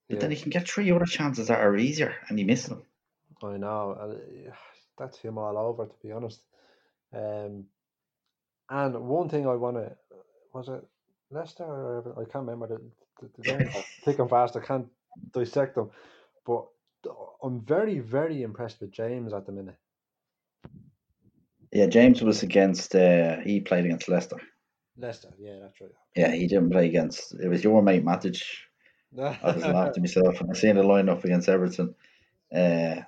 but 0.08 0.20
then 0.20 0.30
yeah, 0.30 0.36
he 0.36 0.42
can 0.42 0.50
get 0.50 0.68
three 0.68 0.90
other 0.90 1.04
chances 1.04 1.48
that 1.48 1.60
are 1.60 1.76
easier, 1.76 2.14
and 2.28 2.38
he 2.38 2.44
misses 2.44 2.68
them. 2.68 2.82
I 3.42 3.56
know. 3.56 4.18
That's 4.98 5.18
him 5.18 5.38
all 5.38 5.58
over, 5.58 5.86
to 5.86 5.94
be 6.02 6.12
honest. 6.12 6.40
Um, 7.12 7.66
and 8.68 8.94
one 9.00 9.28
thing 9.28 9.46
I 9.46 9.54
want 9.54 9.76
to 9.76 9.96
was 10.52 10.68
it 10.68 10.84
Leicester 11.30 11.64
or? 11.64 12.12
I 12.12 12.24
can't 12.30 12.46
remember 12.46 12.66
the, 12.66 12.80
the, 13.20 13.30
the 13.36 13.42
games 13.58 13.76
are 13.76 13.84
thick 14.04 14.18
and 14.18 14.30
fast. 14.30 14.56
I 14.56 14.60
can't 14.60 14.88
dissect 15.32 15.74
them, 15.74 15.90
but 16.44 16.66
I'm 17.42 17.60
very 17.60 18.00
very 18.00 18.42
impressed 18.42 18.80
with 18.80 18.92
James 18.92 19.32
at 19.32 19.46
the 19.46 19.52
minute. 19.52 19.76
Yeah, 21.72 21.86
James 21.86 22.22
was 22.22 22.42
against. 22.42 22.94
Uh, 22.94 23.40
he 23.40 23.60
played 23.60 23.84
against 23.84 24.08
Leicester. 24.08 24.40
Leicester, 24.96 25.28
yeah, 25.38 25.58
that's 25.60 25.80
right. 25.80 25.90
Yeah, 26.14 26.32
he 26.32 26.46
didn't 26.46 26.70
play 26.70 26.86
against. 26.86 27.34
It 27.34 27.48
was 27.48 27.62
your 27.62 27.82
mate 27.82 28.04
Matic. 28.04 28.42
I 29.18 29.38
was 29.42 29.64
laughing 29.64 29.94
to 29.94 30.00
myself. 30.06 30.40
and 30.40 30.50
I 30.50 30.54
seen 30.54 30.76
the 30.76 30.82
lineup 30.82 31.24
against 31.24 31.48
Everton. 31.48 31.94
Uh, 32.54 33.02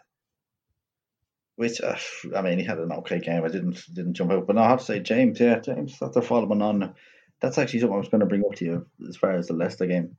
which 1.56 1.80
uh, 1.80 1.96
I 2.36 2.42
mean, 2.42 2.58
he 2.58 2.64
had 2.64 2.78
an 2.78 2.92
okay 2.92 3.18
game. 3.20 3.44
I 3.44 3.48
didn't 3.48 3.82
didn't 3.92 4.14
jump 4.14 4.32
out, 4.32 4.46
but 4.46 4.56
no, 4.56 4.62
I 4.62 4.68
have 4.68 4.80
to 4.80 4.84
say, 4.84 5.00
James, 5.00 5.40
yeah, 5.40 5.58
James, 5.58 5.96
after 6.00 6.22
following 6.22 6.62
on. 6.62 6.94
That's 7.40 7.58
actually 7.58 7.80
something 7.80 7.94
I 7.94 7.98
was 7.98 8.08
going 8.08 8.20
to 8.20 8.26
bring 8.26 8.44
up 8.44 8.54
to 8.56 8.64
you 8.64 8.86
as 9.08 9.16
far 9.16 9.32
as 9.32 9.46
the 9.46 9.54
Leicester 9.54 9.86
game. 9.86 10.16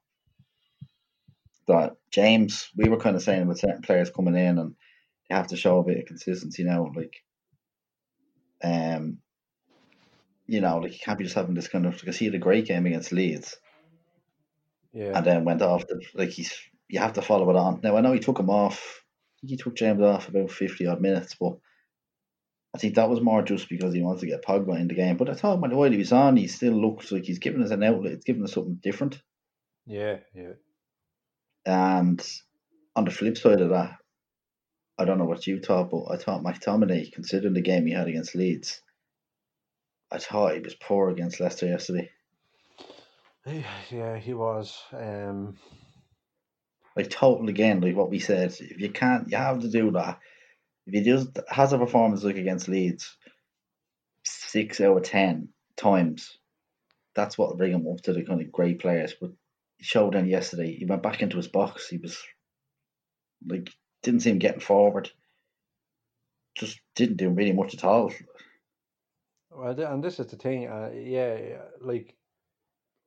That 1.69 1.95
James, 2.11 2.69
we 2.75 2.89
were 2.89 2.99
kind 2.99 3.15
of 3.15 3.23
saying 3.23 3.47
with 3.47 3.59
certain 3.59 3.81
players 3.81 4.11
coming 4.11 4.35
in, 4.35 4.59
and 4.59 4.75
they 5.29 5.35
have 5.35 5.47
to 5.47 5.57
show 5.57 5.79
a 5.79 5.83
bit 5.83 5.97
of 5.97 6.05
consistency 6.05 6.63
now. 6.63 6.91
Like, 6.93 7.15
um, 8.63 9.19
you 10.45 10.61
know, 10.61 10.77
like 10.77 10.93
you 10.93 10.99
can't 10.99 11.17
be 11.17 11.23
just 11.23 11.35
having 11.35 11.55
this 11.55 11.67
kind 11.67 11.85
of 11.85 11.97
because 11.97 12.17
he 12.17 12.25
had 12.25 12.35
a 12.35 12.39
great 12.39 12.65
game 12.65 12.85
against 12.85 13.11
Leeds, 13.11 13.57
yeah, 14.93 15.17
and 15.17 15.25
then 15.25 15.45
went 15.45 15.61
off. 15.61 15.87
The, 15.87 16.01
like 16.13 16.29
he's, 16.29 16.53
you 16.87 16.99
have 16.99 17.13
to 17.13 17.21
follow 17.21 17.49
it 17.49 17.55
on. 17.55 17.79
Now 17.81 17.97
I 17.97 18.01
know 18.01 18.13
he 18.13 18.19
took 18.19 18.39
him 18.39 18.49
off 18.49 18.99
he 19.41 19.57
took 19.57 19.75
James 19.75 20.01
off 20.01 20.27
about 20.27 20.51
50 20.51 20.85
odd 20.87 21.01
minutes, 21.01 21.35
but 21.39 21.57
I 22.73 22.77
think 22.77 22.95
that 22.95 23.09
was 23.09 23.21
more 23.21 23.41
just 23.41 23.69
because 23.69 23.93
he 23.93 24.01
wanted 24.01 24.21
to 24.21 24.27
get 24.27 24.43
Pogba 24.43 24.79
in 24.79 24.87
the 24.87 24.93
game. 24.93 25.17
But 25.17 25.29
I 25.29 25.33
thought 25.33 25.59
when 25.59 25.75
while 25.75 25.91
he 25.91 25.97
was 25.97 26.11
on, 26.11 26.37
he 26.37 26.47
still 26.47 26.73
looks 26.73 27.11
like 27.11 27.23
he's 27.23 27.39
giving 27.39 27.63
us 27.63 27.71
an 27.71 27.83
outlet. 27.83 28.13
It's 28.13 28.25
giving 28.25 28.43
us 28.43 28.53
something 28.53 28.79
different. 28.81 29.21
Yeah, 29.85 30.17
yeah. 30.35 30.53
And 31.69 32.19
on 32.95 33.05
the 33.05 33.11
flip 33.11 33.37
side 33.37 33.61
of 33.61 33.69
that, 33.69 33.97
I 34.97 35.05
don't 35.05 35.19
know 35.19 35.25
what 35.25 35.45
you 35.45 35.59
thought, 35.59 35.91
but 35.91 36.05
I 36.09 36.17
thought 36.17 36.43
McTominay, 36.43 37.11
considering 37.11 37.53
the 37.53 37.61
game 37.61 37.85
he 37.85 37.93
had 37.93 38.07
against 38.07 38.33
Leeds, 38.33 38.81
I 40.11 40.17
thought 40.17 40.55
he 40.55 40.61
was 40.61 40.73
poor 40.73 41.11
against 41.11 41.39
Leicester 41.39 41.67
yesterday. 41.67 42.09
Yeah, 43.45 44.17
he 44.17 44.33
was. 44.33 44.81
Um, 44.91 45.57
like 46.95 47.11
total 47.11 47.49
again, 47.49 47.81
like 47.81 47.95
what 47.95 48.09
we 48.09 48.17
said. 48.17 48.51
If 48.59 48.81
you 48.81 48.89
can't, 48.89 49.29
you 49.29 49.37
have 49.37 49.59
to 49.59 49.69
do 49.69 49.91
that. 49.91 50.17
If 50.87 50.93
he 50.95 51.01
just 51.01 51.37
has 51.49 51.71
a 51.71 51.77
performance 51.77 52.23
like 52.23 52.37
against 52.37 52.67
Leeds, 52.67 53.15
six 54.23 54.81
out 54.81 54.97
of 54.97 55.03
ten 55.03 55.49
times, 55.77 56.39
that's 57.13 57.37
what 57.37 57.57
bring 57.57 57.73
him 57.73 57.87
up 57.87 58.01
to 58.01 58.13
the 58.13 58.25
kind 58.25 58.41
of 58.41 58.51
great 58.51 58.79
players. 58.79 59.13
But 59.21 59.33
showed 59.81 60.13
then 60.13 60.27
yesterday, 60.27 60.75
he 60.75 60.85
went 60.85 61.03
back 61.03 61.21
into 61.21 61.37
his 61.37 61.47
box. 61.47 61.87
He 61.87 61.97
was 61.97 62.21
like 63.47 63.69
didn't 64.03 64.21
see 64.21 64.31
him 64.31 64.39
getting 64.39 64.61
forward. 64.61 65.09
Just 66.55 66.79
didn't 66.95 67.17
do 67.17 67.29
really 67.29 67.53
much 67.53 67.73
at 67.73 67.83
all. 67.83 68.11
Well, 69.51 69.79
and 69.79 70.03
this 70.03 70.19
is 70.19 70.27
the 70.27 70.35
thing, 70.35 70.67
uh, 70.67 70.91
yeah, 70.93 71.61
like 71.81 72.15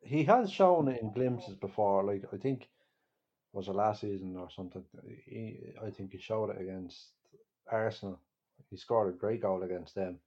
he 0.00 0.24
has 0.24 0.50
shown 0.50 0.88
in 0.88 1.12
glimpses 1.12 1.54
before. 1.54 2.04
Like 2.04 2.24
I 2.32 2.36
think 2.36 2.68
was 3.52 3.68
it 3.68 3.74
last 3.74 4.00
season 4.00 4.36
or 4.36 4.48
something? 4.50 4.84
He, 5.26 5.58
I 5.84 5.90
think 5.90 6.12
he 6.12 6.18
showed 6.18 6.50
it 6.50 6.60
against 6.60 7.08
Arsenal. 7.70 8.18
He 8.70 8.76
scored 8.76 9.14
a 9.14 9.16
great 9.16 9.42
goal 9.42 9.62
against 9.62 9.94
them, 9.94 10.18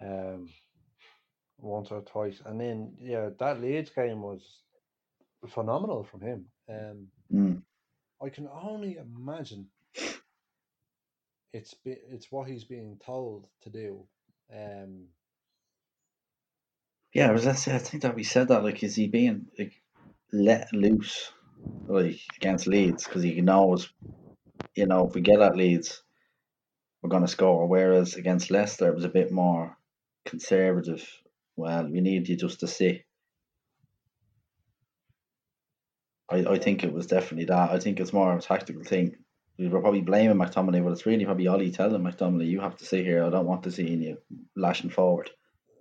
um, 0.00 0.48
once 1.58 1.90
or 1.90 2.02
twice, 2.02 2.40
and 2.46 2.60
then 2.60 2.94
yeah, 3.00 3.30
that 3.38 3.60
Leeds 3.60 3.90
game 3.90 4.22
was 4.22 4.60
phenomenal 5.48 6.04
from 6.04 6.20
him. 6.20 6.46
Um, 6.68 7.06
mm. 7.32 7.62
I 8.22 8.28
can 8.28 8.48
only 8.48 8.96
imagine 8.96 9.66
it's 11.52 11.74
be, 11.74 11.96
it's 12.10 12.30
what 12.30 12.48
he's 12.48 12.64
being 12.64 12.98
told 13.04 13.46
to 13.62 13.70
do. 13.70 14.06
Um, 14.54 15.06
yeah, 17.12 17.30
was 17.32 17.44
that, 17.44 17.66
I 17.68 17.78
think 17.78 18.02
that 18.02 18.14
we 18.14 18.24
said 18.24 18.48
that 18.48 18.62
like 18.62 18.82
is 18.82 18.94
he 18.94 19.08
being 19.08 19.46
like 19.58 19.80
let 20.32 20.72
loose 20.72 21.32
like 21.86 22.20
against 22.36 22.66
Leeds 22.66 23.04
because 23.04 23.22
he 23.22 23.40
knows, 23.40 23.92
you 24.74 24.86
know, 24.86 25.08
if 25.08 25.14
we 25.14 25.20
get 25.20 25.40
at 25.40 25.56
Leeds, 25.56 26.02
we're 27.02 27.10
going 27.10 27.24
to 27.24 27.28
score. 27.28 27.66
Whereas 27.66 28.14
against 28.14 28.50
Leicester, 28.50 28.88
it 28.88 28.94
was 28.94 29.04
a 29.04 29.08
bit 29.08 29.32
more 29.32 29.76
conservative. 30.24 31.08
Well, 31.56 31.88
we 31.88 32.00
need 32.00 32.28
you 32.28 32.36
just 32.36 32.60
to 32.60 32.66
see. 32.66 33.04
I, 36.30 36.36
I 36.52 36.58
think 36.58 36.84
it 36.84 36.92
was 36.92 37.06
definitely 37.06 37.46
that. 37.46 37.70
I 37.70 37.78
think 37.78 38.00
it's 38.00 38.12
more 38.12 38.32
of 38.32 38.38
a 38.38 38.42
tactical 38.42 38.84
thing. 38.84 39.16
We 39.58 39.68
were 39.68 39.80
probably 39.80 40.00
blaming 40.00 40.36
McTominay, 40.36 40.82
but 40.82 40.92
it's 40.92 41.04
really 41.06 41.24
probably 41.24 41.48
Ole 41.48 41.70
telling 41.70 42.02
McTominay, 42.02 42.46
"You 42.46 42.60
have 42.60 42.76
to 42.76 42.84
sit 42.84 43.04
here. 43.04 43.24
I 43.24 43.30
don't 43.30 43.46
want 43.46 43.62
to 43.64 43.72
see 43.72 43.88
you 43.88 44.18
lashing 44.56 44.90
forward." 44.90 45.30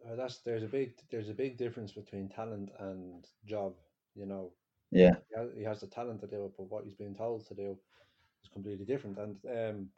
Uh, 0.06 0.16
that's 0.16 0.40
there's 0.40 0.64
a 0.64 0.68
big 0.68 0.94
there's 1.12 1.30
a 1.30 1.34
big 1.34 1.58
difference 1.58 1.92
between 1.92 2.30
talent 2.30 2.70
and 2.80 3.26
job. 3.46 3.74
You 4.16 4.26
know, 4.26 4.52
yeah, 4.92 5.16
he 5.30 5.40
has, 5.40 5.50
he 5.58 5.64
has 5.64 5.80
the 5.80 5.88
talent 5.88 6.22
to 6.22 6.28
do 6.28 6.46
it, 6.46 6.52
but 6.58 6.70
what 6.70 6.84
he's 6.84 6.96
being 6.96 7.16
told 7.16 7.48
to 7.48 7.54
do 7.54 7.78
is 8.44 8.50
completely 8.52 8.86
different. 8.86 9.18
And 9.18 9.38
um, 9.46 9.90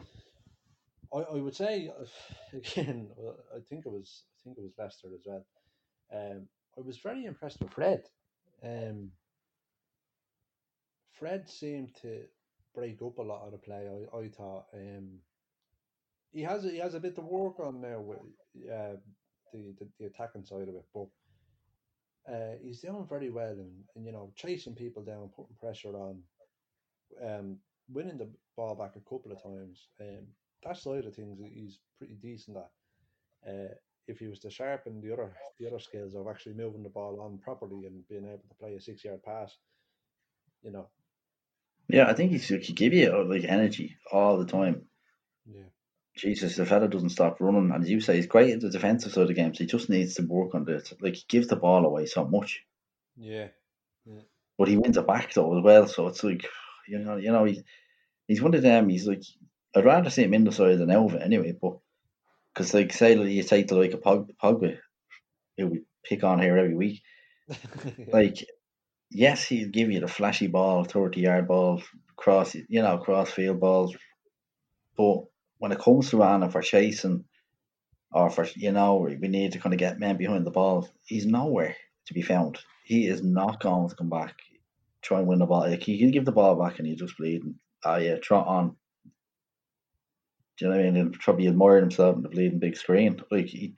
I, 1.13 1.37
I 1.37 1.39
would 1.39 1.55
say 1.55 1.91
again, 2.53 3.07
I 3.55 3.59
think 3.67 3.85
it 3.85 3.91
was 3.91 4.23
I 4.37 4.43
think 4.43 4.57
it 4.57 4.63
was 4.63 4.73
Leicester 4.77 5.07
as 5.15 5.21
well. 5.25 5.45
Um, 6.13 6.47
I 6.77 6.81
was 6.81 6.97
very 6.97 7.25
impressed 7.25 7.61
with 7.61 7.71
Fred. 7.71 8.03
Um, 8.63 9.11
Fred 11.21 11.47
seemed 11.47 11.93
to 12.01 12.23
break 12.73 12.99
up 13.03 13.19
a 13.19 13.21
lot 13.21 13.45
of 13.45 13.51
the 13.51 13.57
play. 13.59 13.87
I, 13.87 14.17
I 14.17 14.27
thought 14.27 14.65
um, 14.73 15.19
he 16.31 16.41
has 16.41 16.63
he 16.63 16.79
has 16.79 16.95
a 16.95 16.99
bit 16.99 17.13
to 17.15 17.21
work 17.21 17.59
on 17.59 17.79
now 17.79 17.99
with 17.99 18.17
uh, 18.67 18.97
the, 19.53 19.75
the 19.77 19.87
the 19.99 20.05
attacking 20.07 20.45
side 20.45 20.67
of 20.67 20.69
it, 20.69 20.85
but 20.95 22.33
uh, 22.33 22.55
he's 22.63 22.81
doing 22.81 23.05
very 23.07 23.29
well 23.29 23.51
and, 23.51 23.83
and 23.95 24.03
you 24.03 24.11
know 24.11 24.33
chasing 24.35 24.73
people 24.73 25.03
down, 25.03 25.29
putting 25.35 25.55
pressure 25.59 25.95
on, 25.95 26.23
um, 27.23 27.57
winning 27.87 28.17
the 28.17 28.29
ball 28.57 28.73
back 28.73 28.95
a 28.95 29.07
couple 29.07 29.31
of 29.31 29.43
times. 29.43 29.89
Um, 30.01 30.25
that 30.63 30.77
side 30.77 31.05
of 31.05 31.13
things 31.15 31.37
he's 31.53 31.77
pretty 31.99 32.15
decent 32.15 32.57
at. 32.57 32.71
Uh, 33.47 33.73
if 34.07 34.17
he 34.17 34.27
was 34.27 34.39
to 34.39 34.49
sharpen 34.49 35.01
the 35.01 35.13
other 35.13 35.31
the 35.59 35.67
other 35.67 35.79
skills 35.79 36.15
of 36.15 36.27
actually 36.27 36.55
moving 36.55 36.81
the 36.81 36.89
ball 36.89 37.21
on 37.21 37.37
properly 37.37 37.85
and 37.85 38.07
being 38.09 38.25
able 38.25 38.43
to 38.49 38.55
play 38.59 38.73
a 38.73 38.81
six 38.81 39.05
yard 39.05 39.21
pass, 39.21 39.55
you 40.63 40.71
know. 40.71 40.89
Yeah, 41.91 42.09
I 42.09 42.13
think 42.13 42.31
he 42.31 42.39
could 42.39 42.75
give 42.75 42.93
you 42.93 43.11
uh, 43.11 43.25
like 43.25 43.43
energy 43.43 43.97
all 44.11 44.37
the 44.37 44.45
time. 44.45 44.83
Yeah. 45.45 45.63
Jesus, 46.15 46.55
the 46.55 46.65
fella 46.65 46.87
doesn't 46.87 47.09
stop 47.09 47.39
running, 47.39 47.71
and 47.71 47.83
as 47.83 47.89
you 47.89 48.01
say, 48.01 48.15
he's 48.15 48.27
great 48.27 48.53
at 48.53 48.61
the 48.61 48.69
defensive 48.69 49.11
side 49.11 49.23
of 49.23 49.27
the 49.27 49.33
game. 49.33 49.53
So 49.53 49.63
he 49.63 49.67
just 49.67 49.89
needs 49.89 50.15
to 50.15 50.23
work 50.23 50.55
on 50.55 50.67
it. 50.69 50.91
Like 51.01 51.15
he 51.15 51.23
gives 51.27 51.47
the 51.47 51.55
ball 51.55 51.85
away 51.85 52.05
so 52.05 52.25
much. 52.25 52.61
Yeah. 53.17 53.47
yeah. 54.05 54.21
But 54.57 54.67
he 54.67 54.77
wins 54.77 54.97
it 54.97 55.07
back 55.07 55.33
though 55.33 55.57
as 55.57 55.63
well. 55.63 55.87
So 55.87 56.07
it's 56.07 56.23
like 56.23 56.45
you 56.87 56.99
know, 56.99 57.17
you 57.17 57.31
know, 57.31 57.45
he, 57.45 57.63
he's 58.27 58.41
one 58.41 58.53
of 58.53 58.61
them. 58.61 58.89
He's 58.89 59.07
like 59.07 59.23
I'd 59.75 59.85
rather 59.85 60.09
see 60.09 60.23
him 60.23 60.33
in 60.33 60.43
the 60.43 60.51
side 60.51 60.79
than 60.79 60.91
Elva 60.91 61.23
anyway. 61.23 61.53
But 61.59 61.77
because 62.53 62.73
like 62.73 62.93
say 62.93 63.15
like, 63.15 63.29
you 63.29 63.43
take 63.43 63.67
the 63.67 63.75
like 63.75 63.93
a 63.93 63.97
Pog, 63.97 64.29
Pogba, 64.41 64.77
who 65.57 65.67
we 65.67 65.81
pick 66.03 66.23
on 66.23 66.41
here 66.41 66.57
every 66.57 66.75
week, 66.75 67.01
like 68.07 68.45
yes, 69.11 69.43
he'd 69.43 69.71
give 69.71 69.91
you 69.91 69.99
the 69.99 70.07
flashy 70.07 70.47
ball, 70.47 70.83
thirty 70.83 71.21
yard 71.21 71.47
ball, 71.47 71.81
cross, 72.15 72.55
you 72.55 72.81
know, 72.81 72.97
cross 72.97 73.29
field 73.31 73.59
balls, 73.59 73.95
but 74.97 75.23
when 75.59 75.71
it 75.71 75.79
comes 75.79 76.09
to 76.09 76.17
running 76.17 76.49
for 76.49 76.61
chasing 76.61 77.25
or 78.11 78.29
for 78.29 78.47
you 78.55 78.71
know 78.71 78.95
we 78.97 79.27
need 79.27 79.51
to 79.53 79.59
kind 79.59 79.73
of 79.73 79.79
get 79.79 79.99
men 79.99 80.17
behind 80.17 80.45
the 80.45 80.51
ball, 80.51 80.89
he's 81.05 81.25
nowhere 81.25 81.75
to 82.07 82.13
be 82.13 82.21
found. 82.21 82.57
He 82.83 83.07
is 83.07 83.21
not 83.23 83.61
going 83.61 83.89
to 83.89 83.95
come 83.95 84.09
back, 84.09 84.35
try 85.01 85.19
and 85.19 85.27
win 85.27 85.39
the 85.39 85.45
ball. 85.45 85.69
Like 85.69 85.83
he 85.83 85.99
can 85.99 86.11
give 86.11 86.25
the 86.25 86.31
ball 86.31 86.55
back 86.55 86.79
and 86.79 86.87
he's 86.87 86.99
just 86.99 87.17
bleeding. 87.17 87.55
Ah, 87.83 87.97
yeah, 87.97 88.17
trot 88.17 88.47
on. 88.47 88.75
Do 90.57 90.65
you 90.65 90.71
know 90.71 90.77
what 90.77 90.85
I 90.85 90.91
mean? 90.91 90.95
He'll 90.95 91.19
probably 91.19 91.47
admire 91.47 91.79
himself 91.79 92.15
in 92.15 92.23
the 92.23 92.29
bleeding 92.29 92.59
big 92.59 92.75
screen. 92.75 93.21
Like 93.31 93.47
he, 93.47 93.73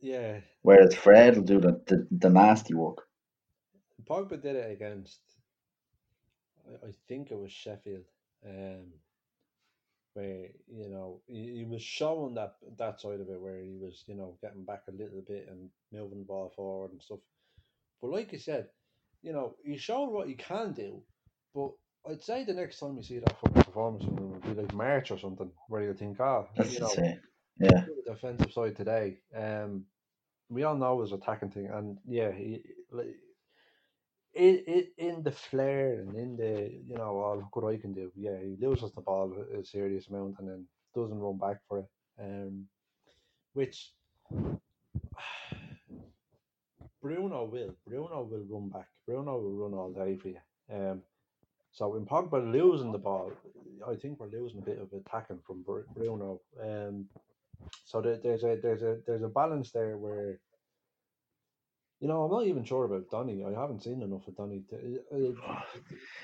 yeah. 0.00 0.40
Whereas 0.62 0.94
Fred 0.94 1.36
will 1.36 1.44
do 1.44 1.60
the, 1.60 1.80
the, 1.86 2.06
the 2.10 2.30
nasty 2.30 2.74
work. 2.74 3.07
Pogba 4.08 4.40
did 4.40 4.56
it 4.56 4.70
against, 4.70 5.20
I, 6.66 6.88
I 6.88 6.90
think 7.08 7.30
it 7.30 7.38
was 7.38 7.52
Sheffield. 7.52 8.04
Um, 8.46 8.92
where 10.18 10.48
you 10.66 10.88
know 10.88 11.20
he, 11.26 11.58
he, 11.58 11.64
was 11.64 11.82
showing 11.82 12.34
that 12.34 12.56
that 12.76 13.00
side 13.00 13.20
of 13.20 13.28
it 13.28 13.40
where 13.40 13.60
he 13.60 13.76
was 13.80 14.04
you 14.06 14.14
know 14.14 14.36
getting 14.42 14.64
back 14.64 14.82
a 14.88 14.92
little 14.92 15.22
bit 15.26 15.46
and 15.48 15.70
moving 15.92 16.18
the 16.18 16.24
ball 16.24 16.52
forward 16.54 16.90
and 16.92 17.02
stuff. 17.02 17.20
But 18.00 18.10
like 18.10 18.32
you 18.32 18.38
said, 18.38 18.68
you 19.22 19.32
know 19.32 19.54
he 19.62 19.76
showed 19.76 20.10
what 20.10 20.28
he 20.28 20.34
can 20.34 20.72
do. 20.72 21.02
But 21.54 21.70
I'd 22.08 22.22
say 22.22 22.44
the 22.44 22.54
next 22.54 22.80
time 22.80 22.96
you 22.96 23.02
see 23.02 23.18
that 23.18 23.40
fucking 23.40 23.62
performance 23.62 24.04
from 24.04 24.18
him 24.18 24.32
would 24.32 24.42
be 24.42 24.60
like 24.60 24.74
March 24.74 25.10
or 25.10 25.18
something, 25.18 25.50
where 25.68 25.82
you 25.82 25.94
think, 25.94 26.18
ah, 26.20 26.46
oh, 26.58 26.64
you 26.64 26.80
know, 26.80 26.92
Yeah. 27.60 27.84
the 28.06 28.12
defensive 28.12 28.52
side 28.52 28.76
today. 28.76 29.18
Um, 29.34 29.84
we 30.48 30.62
all 30.64 30.76
know 30.76 31.00
his 31.02 31.12
attacking 31.12 31.50
thing, 31.50 31.66
and 31.66 31.98
yeah, 32.06 32.32
he 32.32 32.62
it, 34.34 34.64
it 34.66 34.92
in 34.98 35.22
the 35.22 35.32
flair 35.32 35.94
and 35.94 36.14
in 36.14 36.36
the 36.36 36.70
you 36.86 36.96
know, 36.96 37.22
oh 37.24 37.36
look 37.36 37.56
what 37.56 37.72
I 37.72 37.78
can 37.78 37.92
do. 37.92 38.10
Yeah, 38.16 38.38
he 38.42 38.56
loses 38.64 38.92
the 38.92 39.00
ball 39.00 39.34
a 39.56 39.64
serious 39.64 40.08
amount 40.08 40.36
and 40.38 40.48
then 40.48 40.66
doesn't 40.94 41.18
run 41.18 41.38
back 41.38 41.58
for 41.68 41.80
it. 41.80 41.86
Um, 42.20 42.66
which 43.54 43.92
Bruno 47.02 47.44
will. 47.44 47.74
Bruno 47.86 48.22
will 48.22 48.44
run 48.48 48.68
back. 48.68 48.88
Bruno 49.06 49.38
will 49.38 49.68
run 49.68 49.74
all 49.74 49.92
day 49.92 50.16
for 50.16 50.28
you. 50.28 50.40
Um, 50.72 51.02
so 51.72 51.96
in 51.96 52.06
Pogba 52.06 52.52
losing 52.52 52.92
the 52.92 52.98
ball, 52.98 53.32
I 53.88 53.94
think 53.94 54.18
we're 54.18 54.28
losing 54.28 54.58
a 54.58 54.64
bit 54.64 54.78
of 54.80 54.92
attacking 54.92 55.40
from 55.46 55.62
Bruno. 55.62 56.40
Um, 56.60 57.08
so 57.84 58.00
there, 58.00 58.18
there's 58.22 58.44
a 58.44 58.58
there's 58.62 58.82
a 58.82 58.98
there's 59.06 59.22
a 59.22 59.28
balance 59.28 59.70
there 59.72 59.96
where. 59.96 60.38
You 62.00 62.06
know, 62.06 62.22
I'm 62.22 62.30
not 62.30 62.46
even 62.46 62.64
sure 62.64 62.84
about 62.84 63.10
Donny. 63.10 63.44
I 63.44 63.50
haven't 63.58 63.82
seen 63.82 64.02
enough 64.02 64.28
of 64.28 64.36
Donny 64.36 64.62
to, 64.70 65.00
uh, 65.12 65.60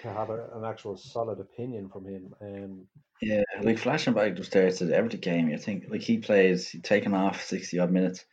to 0.02 0.09
have 0.12 0.31
a, 0.31 0.50
an 0.54 0.64
actual 0.64 0.97
solid 0.97 1.40
opinion 1.40 1.88
from 1.88 2.07
him. 2.07 2.35
Um, 2.40 2.87
yeah, 3.21 3.43
like 3.61 3.78
flashing 3.78 4.14
back 4.14 4.38
upstairs 4.38 4.78
to 4.78 4.95
every 4.95 5.19
game, 5.19 5.49
you 5.49 5.59
think 5.59 5.87
like 5.88 6.02
he 6.02 6.19
plays, 6.19 6.76
taken 6.83 7.12
off 7.12 7.43
sixty 7.43 7.81
odd 7.81 7.90
minutes. 7.90 8.25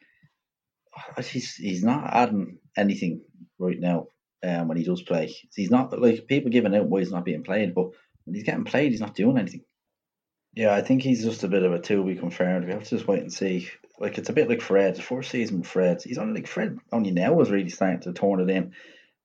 He's 1.18 1.56
he's 1.56 1.84
not 1.84 2.14
adding 2.14 2.60
anything 2.78 3.22
right 3.58 3.80
now. 3.80 4.08
Um, 4.44 4.68
when 4.68 4.78
he 4.78 4.84
does 4.84 5.02
play, 5.02 5.34
he's 5.56 5.72
not 5.72 6.00
like 6.00 6.28
people 6.28 6.52
giving 6.52 6.76
out 6.76 6.88
why 6.88 7.00
he's 7.00 7.12
not 7.12 7.26
being 7.26 7.44
played, 7.44 7.74
but 7.74 7.92
when 8.26 8.36
he's 8.36 8.44
getting 8.44 8.66
played, 8.66 8.92
he's 8.92 9.02
not 9.02 9.16
doing 9.16 9.38
anything. 9.38 9.64
Yeah, 10.54 10.74
I 10.74 10.82
think 10.82 11.02
he's 11.02 11.24
just 11.24 11.44
a 11.44 11.48
bit 11.48 11.64
of 11.64 11.74
a 11.74 11.80
to 11.80 12.04
be 12.04 12.16
confirmed. 12.16 12.66
We 12.66 12.72
have 12.72 12.84
to 12.84 12.90
just 12.90 13.08
wait 13.08 13.22
and 13.22 13.32
see. 13.32 13.70
Like 14.00 14.18
it's 14.18 14.30
a 14.30 14.34
bit 14.34 14.50
like 14.50 14.62
Fred. 14.62 14.96
The 14.96 15.02
first 15.02 15.32
season 15.32 15.60
with 15.60 15.68
Fred, 15.68 16.02
he's 16.04 16.18
only 16.18 16.42
like 16.42 16.48
Fred 16.48 16.78
only 16.92 17.12
now 17.12 17.34
was 17.34 17.52
really 17.52 17.70
starting 17.70 18.02
to 18.02 18.14
turn 18.14 18.42
it 18.42 18.50
in. 18.50 18.74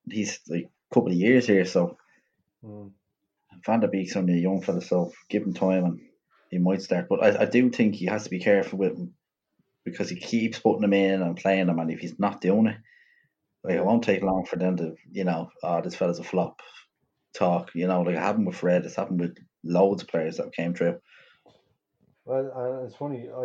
He's 0.09 0.41
like 0.49 0.71
a 0.91 0.95
couple 0.95 1.11
of 1.11 1.17
years 1.17 1.47
here, 1.47 1.65
so 1.65 1.97
mm. 2.65 2.91
Van 3.65 3.81
der 3.81 3.89
Beek's 3.89 4.17
only 4.17 4.35
a 4.35 4.43
young 4.43 4.63
fella, 4.63 4.83
so 4.83 5.13
give 5.29 5.43
him 5.43 5.55
time 5.55 5.85
and 5.85 6.01
he 6.51 6.59
might 6.59 6.83
start. 6.83 7.09
But 7.09 7.25
I, 7.25 7.43
I 7.43 7.45
do 7.47 7.71
think 7.71 7.97
he 7.97 8.07
has 8.07 8.25
to 8.25 8.31
be 8.31 8.39
careful 8.39 8.79
with 8.79 8.97
him 8.97 9.15
because 9.85 10.09
he 10.09 10.17
keeps 10.17 10.61
putting 10.61 10.85
him 10.85 10.93
in 10.93 11.23
and 11.23 11.37
playing 11.37 11.69
him, 11.69 11.79
and 11.79 11.91
if 11.91 12.01
he's 12.01 12.19
not 12.19 12.41
doing 12.41 12.67
it, 12.67 12.77
like 13.65 13.75
it 13.75 13.85
won't 13.85 14.05
take 14.05 14.23
long 14.23 14.45
for 14.45 14.57
them 14.57 14.77
to, 14.77 14.95
you 15.11 15.25
know, 15.25 15.51
oh, 15.63 15.81
this 15.81 15.97
fella's 15.97 16.19
a 16.21 16.25
flop. 16.25 16.61
Talk, 17.37 17.71
you 17.75 17.87
know, 17.87 18.03
like 18.03 18.17
it 18.17 18.21
happened 18.21 18.47
with 18.47 18.57
Fred. 18.57 18.85
It's 18.85 18.97
happened 18.97 19.21
with 19.21 19.37
loads 19.63 20.03
of 20.03 20.09
players 20.09 20.39
that 20.39 20.55
came 20.55 20.75
through. 20.75 20.99
Well, 22.25 22.51
uh, 22.57 22.85
it's 22.87 22.97
funny. 22.97 23.29
I, 23.29 23.45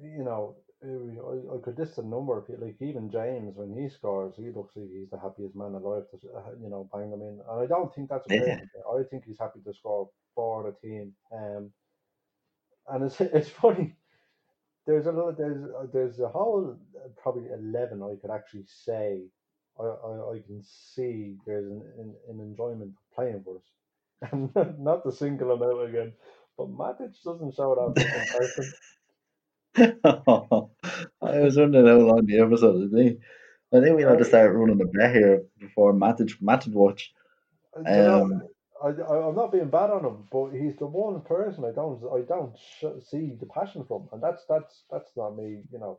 you 0.00 0.24
know, 0.24 0.56
I, 0.82 1.56
I 1.56 1.58
could 1.62 1.78
list 1.78 1.98
a 1.98 2.02
number 2.02 2.38
of 2.38 2.46
people. 2.46 2.66
Like 2.66 2.76
even 2.80 3.10
James, 3.10 3.56
when 3.56 3.74
he 3.76 3.88
scores, 3.88 4.34
he 4.36 4.50
looks 4.50 4.76
like 4.76 4.88
he's 4.92 5.10
the 5.10 5.18
happiest 5.18 5.56
man 5.56 5.74
alive 5.74 6.04
to, 6.10 6.16
uh, 6.36 6.50
you 6.62 6.68
know, 6.68 6.88
bang 6.92 7.10
them 7.10 7.22
in. 7.22 7.40
And 7.48 7.62
I 7.62 7.66
don't 7.66 7.94
think 7.94 8.08
that's 8.08 8.26
yeah. 8.30 8.60
I 8.90 9.02
think 9.10 9.24
he's 9.24 9.38
happy 9.38 9.60
to 9.64 9.74
score 9.74 10.08
for 10.34 10.62
the 10.62 10.86
team. 10.86 11.12
Um, 11.32 11.70
and 12.88 13.04
it's 13.04 13.20
it's 13.20 13.48
funny. 13.48 13.96
There's 14.86 15.06
a 15.06 15.12
lot. 15.12 15.38
There's 15.38 15.64
there's 15.92 16.20
a 16.20 16.28
whole 16.28 16.76
probably 17.22 17.48
eleven 17.52 18.02
I 18.02 18.16
could 18.20 18.30
actually 18.30 18.66
say. 18.66 19.22
I, 19.78 19.84
I, 19.84 20.34
I 20.34 20.40
can 20.46 20.62
see 20.62 21.36
there's 21.46 21.66
an, 21.66 21.82
an, 21.98 22.14
an 22.28 22.40
enjoyment 22.40 22.92
playing 23.14 23.42
for 23.44 23.56
us, 23.56 24.30
and 24.32 24.78
not 24.78 25.04
to 25.04 25.12
single 25.12 25.56
them 25.56 25.68
out 25.68 25.88
again. 25.88 26.12
But 26.56 26.68
Matic 26.68 27.14
doesn't 27.24 27.54
show 27.56 27.92
that 27.94 28.00
in 28.00 28.38
person. 28.38 28.72
I 29.76 31.40
was 31.40 31.56
wondering 31.56 31.86
how 31.86 31.96
long 31.96 32.26
the 32.26 32.38
episode 32.38 32.76
would 32.76 32.92
be. 32.92 33.18
I 33.72 33.80
think 33.80 33.96
we 33.96 34.02
have 34.02 34.18
to 34.18 34.24
start 34.24 34.54
running 34.54 34.78
the 34.78 34.84
bet 34.84 35.14
here 35.14 35.42
before 35.58 35.92
Matic 35.92 36.40
Matic 36.40 36.72
watch. 36.72 37.12
Um, 37.76 38.42
I, 38.80 38.88
I, 38.88 39.28
am 39.28 39.34
not 39.34 39.50
being 39.50 39.68
bad 39.68 39.90
on 39.90 40.04
him, 40.04 40.28
but 40.30 40.50
he's 40.50 40.76
the 40.76 40.86
one 40.86 41.20
person 41.22 41.64
I 41.64 41.72
don't 41.72 42.00
I 42.12 42.20
don't 42.20 42.56
sh- 42.56 43.04
see 43.08 43.34
the 43.40 43.46
passion 43.46 43.84
from, 43.84 44.08
and 44.12 44.22
that's 44.22 44.44
that's 44.48 44.84
that's 44.90 45.10
not 45.16 45.36
me. 45.36 45.62
You 45.72 45.78
know, 45.80 45.98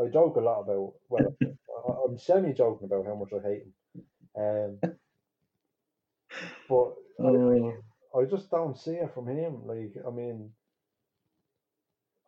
I 0.00 0.08
joke 0.08 0.36
a 0.36 0.40
lot 0.40 0.60
about 0.60 0.92
well, 1.08 1.36
I, 1.40 2.10
am 2.10 2.18
semi 2.18 2.52
joking 2.52 2.86
about 2.86 3.06
how 3.06 3.14
much 3.14 3.32
I 3.32 3.46
hate 3.46 3.62
him, 3.64 4.78
um, 4.82 4.92
but 6.68 6.94
uh, 7.22 8.18
I 8.18 8.24
just 8.24 8.50
don't 8.50 8.78
see 8.78 8.92
it 8.92 9.12
from 9.12 9.28
him. 9.28 9.66
Like, 9.66 9.92
I 10.06 10.10
mean, 10.10 10.50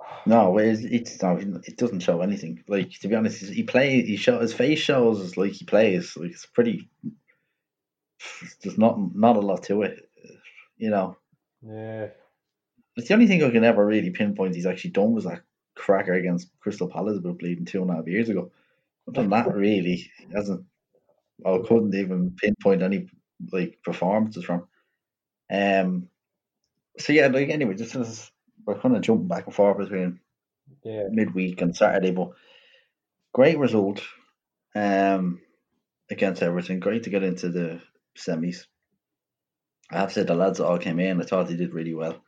no, 0.27 0.59
it's, 0.59 0.83
it's 0.83 1.23
no, 1.23 1.37
it 1.37 1.77
doesn't 1.77 2.01
show 2.01 2.21
anything. 2.21 2.63
Like 2.69 2.91
to 3.01 3.09
be 3.09 3.15
honest, 3.15 3.43
he 3.43 3.63
plays. 3.63 4.07
He 4.07 4.17
show 4.17 4.41
his 4.41 4.53
face 4.53 4.79
shows 4.79 5.37
like 5.37 5.53
he 5.53 5.65
plays. 5.65 6.17
Like 6.17 6.33
it's 6.33 6.47
pretty. 6.47 6.91
There's 8.63 8.79
not 8.79 8.99
not 9.15 9.37
a 9.37 9.41
lot 9.41 9.65
to 9.65 9.83
it, 9.83 10.09
you 10.77 10.91
know. 10.91 11.17
Yeah. 11.63 12.09
It's 12.97 13.09
the 13.09 13.15
only 13.15 13.27
thing 13.27 13.43
I 13.43 13.51
can 13.51 13.65
ever 13.65 13.87
really 13.87 14.11
pinpoint 14.11 14.55
he's 14.55 14.67
actually 14.67 14.91
done 14.91 15.13
was 15.13 15.25
that 15.25 15.41
cracker 15.75 16.15
against 16.15 16.49
Crystal 16.61 16.89
Palace 16.89 17.19
about 17.19 17.39
bleeding 17.39 17.65
two 17.65 17.83
and 17.83 17.91
a 17.91 17.95
half 17.95 18.07
years 18.07 18.29
ago. 18.29 18.51
But 19.07 19.15
than 19.15 19.31
that, 19.31 19.53
really, 19.55 19.97
he 19.97 20.27
hasn't. 20.35 20.65
I 21.45 21.59
couldn't 21.67 21.95
even 21.95 22.37
pinpoint 22.37 22.83
any 22.83 23.09
like 23.51 23.79
performances 23.85 24.45
from. 24.45 24.69
Um, 25.51 26.09
so 26.99 27.13
yeah, 27.13 27.27
like 27.27 27.49
anyway, 27.49 27.75
just 27.75 27.97
as 27.97 28.31
we're 28.65 28.79
kind 28.79 28.97
of 28.97 29.03
jumping 29.03 29.29
back 29.29 29.47
and 29.47 29.55
forth 29.55 29.79
between 29.79 30.21
yeah. 30.85 31.09
midweek 31.11 31.61
and 31.61 31.77
Saturday, 31.77 32.13
but 32.13 32.31
great 33.33 33.59
result 33.59 34.03
um, 34.75 35.41
against 36.11 36.43
Everton. 36.43 36.81
Great 36.81 37.05
to 37.05 37.11
get 37.11 37.23
into 37.23 37.49
the 37.49 37.81
semis. 38.17 38.67
I 39.91 39.99
have 39.99 40.09
to 40.09 40.15
say 40.15 40.23
the 40.23 40.35
lads 40.35 40.59
that 40.59 40.67
all 40.67 40.79
came 40.79 41.01
in, 41.01 41.21
I 41.21 41.25
thought 41.25 41.49
they 41.49 41.57
did 41.57 41.75
really 41.75 41.95
well. 41.95 42.23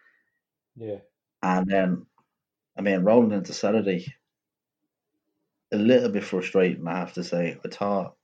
Yeah. 0.77 0.99
And 1.43 1.67
then, 1.67 2.07
I 2.77 2.83
mean, 2.83 3.05
rolling 3.05 3.33
into 3.33 3.53
Saturday, 3.53 4.15
a 5.73 5.77
little 5.77 6.09
bit 6.11 6.25
frustrating, 6.25 6.87
I 6.87 6.99
have 6.99 7.15
to 7.15 7.25
say. 7.25 7.59
I 7.65 7.69
thought 7.69 8.17